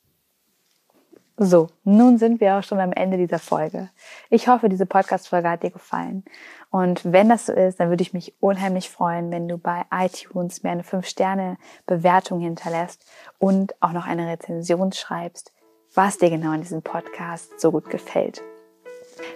So, 1.38 1.68
nun 1.84 2.18
sind 2.18 2.40
wir 2.40 2.56
auch 2.56 2.64
schon 2.64 2.80
am 2.80 2.94
Ende 2.94 3.18
dieser 3.18 3.40
Folge. 3.40 3.90
Ich 4.30 4.48
hoffe, 4.48 4.70
diese 4.70 4.86
Podcast-Folge 4.86 5.50
hat 5.50 5.64
dir 5.64 5.72
gefallen. 5.72 6.24
Und 6.72 7.12
wenn 7.12 7.28
das 7.28 7.48
so 7.48 7.52
ist, 7.54 7.78
dann 7.78 7.90
würde 7.90 8.04
ich 8.04 8.14
mich 8.14 8.34
unheimlich 8.40 8.90
freuen, 8.90 9.32
wenn 9.32 9.50
du 9.50 9.58
bei 9.58 9.84
iTunes 9.92 10.64
mir 10.64 10.72
eine 10.72 10.84
5-Sterne-Bewertung 10.84 12.40
hinterlässt 12.40 13.06
und 13.38 13.76
auch 13.82 13.92
noch 13.92 14.08
eine 14.08 14.28
Rezension 14.28 14.94
schreibst, 14.94 15.52
was 15.94 16.18
dir 16.18 16.30
genau 16.30 16.54
in 16.54 16.62
diesem 16.62 16.82
Podcast 16.82 17.60
so 17.60 17.70
gut 17.70 17.90
gefällt. 17.90 18.42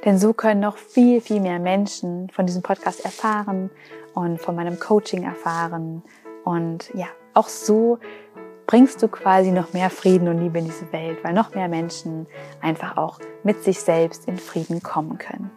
Denn 0.06 0.18
so 0.18 0.32
können 0.32 0.62
noch 0.62 0.78
viel, 0.78 1.20
viel 1.20 1.42
mehr 1.42 1.60
Menschen 1.60 2.30
von 2.30 2.46
diesem 2.46 2.62
Podcast 2.62 3.04
erfahren 3.04 3.72
und 4.14 4.40
von 4.40 4.56
meinem 4.56 4.80
Coaching 4.80 5.24
erfahren. 5.24 6.02
Und 6.46 6.92
ja, 6.94 7.08
auch 7.34 7.50
so 7.50 8.00
bringst 8.70 9.02
du 9.02 9.08
quasi 9.08 9.50
noch 9.50 9.74
mehr 9.74 9.90
Frieden 9.90 10.28
und 10.28 10.38
Liebe 10.38 10.60
in 10.60 10.66
diese 10.66 10.94
Welt, 10.94 11.24
weil 11.24 11.34
noch 11.34 11.56
mehr 11.56 11.68
Menschen 11.68 12.28
einfach 12.62 12.98
auch 12.98 13.18
mit 13.44 13.64
sich 13.64 13.80
selbst 13.80 14.28
in 14.28 14.38
Frieden 14.38 14.84
kommen 14.84 15.18
können. 15.18 15.50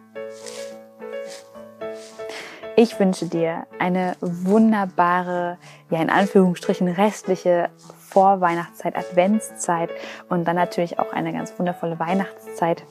Ich 2.75 2.99
wünsche 2.99 3.27
dir 3.27 3.67
eine 3.77 4.15
wunderbare, 4.19 5.59
ja 5.91 6.01
in 6.01 6.09
Anführungsstrichen 6.09 6.87
restliche 6.87 7.69
Vorweihnachtszeit, 7.99 8.95
Adventszeit 8.95 9.91
und 10.29 10.45
dann 10.47 10.55
natürlich 10.55 10.97
auch 10.97 11.13
eine 11.13 11.33
ganz 11.33 11.53
wundervolle 11.59 11.99
Weihnachtszeit. 11.99 12.83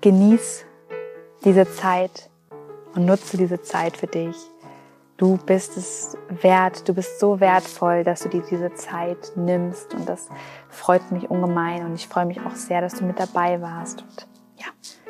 Genieß 0.00 0.64
diese 1.44 1.68
Zeit 1.72 2.30
und 2.94 3.04
nutze 3.04 3.36
diese 3.36 3.62
Zeit 3.62 3.96
für 3.96 4.06
dich. 4.06 4.36
Du 5.16 5.36
bist 5.36 5.76
es 5.76 6.16
wert, 6.28 6.88
du 6.88 6.94
bist 6.94 7.20
so 7.20 7.38
wertvoll, 7.38 8.02
dass 8.02 8.20
du 8.20 8.28
dir 8.28 8.42
diese 8.50 8.74
Zeit 8.74 9.32
nimmst 9.36 9.94
und 9.94 10.08
das 10.08 10.28
freut 10.68 11.12
mich 11.12 11.30
ungemein 11.30 11.84
und 11.86 11.94
ich 11.94 12.08
freue 12.08 12.26
mich 12.26 12.40
auch 12.40 12.56
sehr, 12.56 12.80
dass 12.80 12.94
du 12.94 13.04
mit 13.04 13.20
dabei 13.20 13.60
warst 13.62 14.02
und 14.02 14.26
ja, 14.56 14.66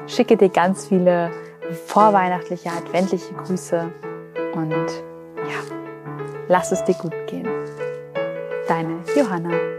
schicke 0.06 0.36
dir 0.36 0.50
ganz 0.50 0.88
viele 0.88 1.30
vorweihnachtliche, 1.86 2.70
adventliche 2.70 3.32
Grüße 3.32 3.90
und 4.54 4.72
ja, 4.72 5.76
lass 6.48 6.70
es 6.70 6.84
dir 6.84 6.94
gut 6.94 7.14
gehen. 7.26 7.48
Deine 8.68 9.02
Johanna. 9.16 9.73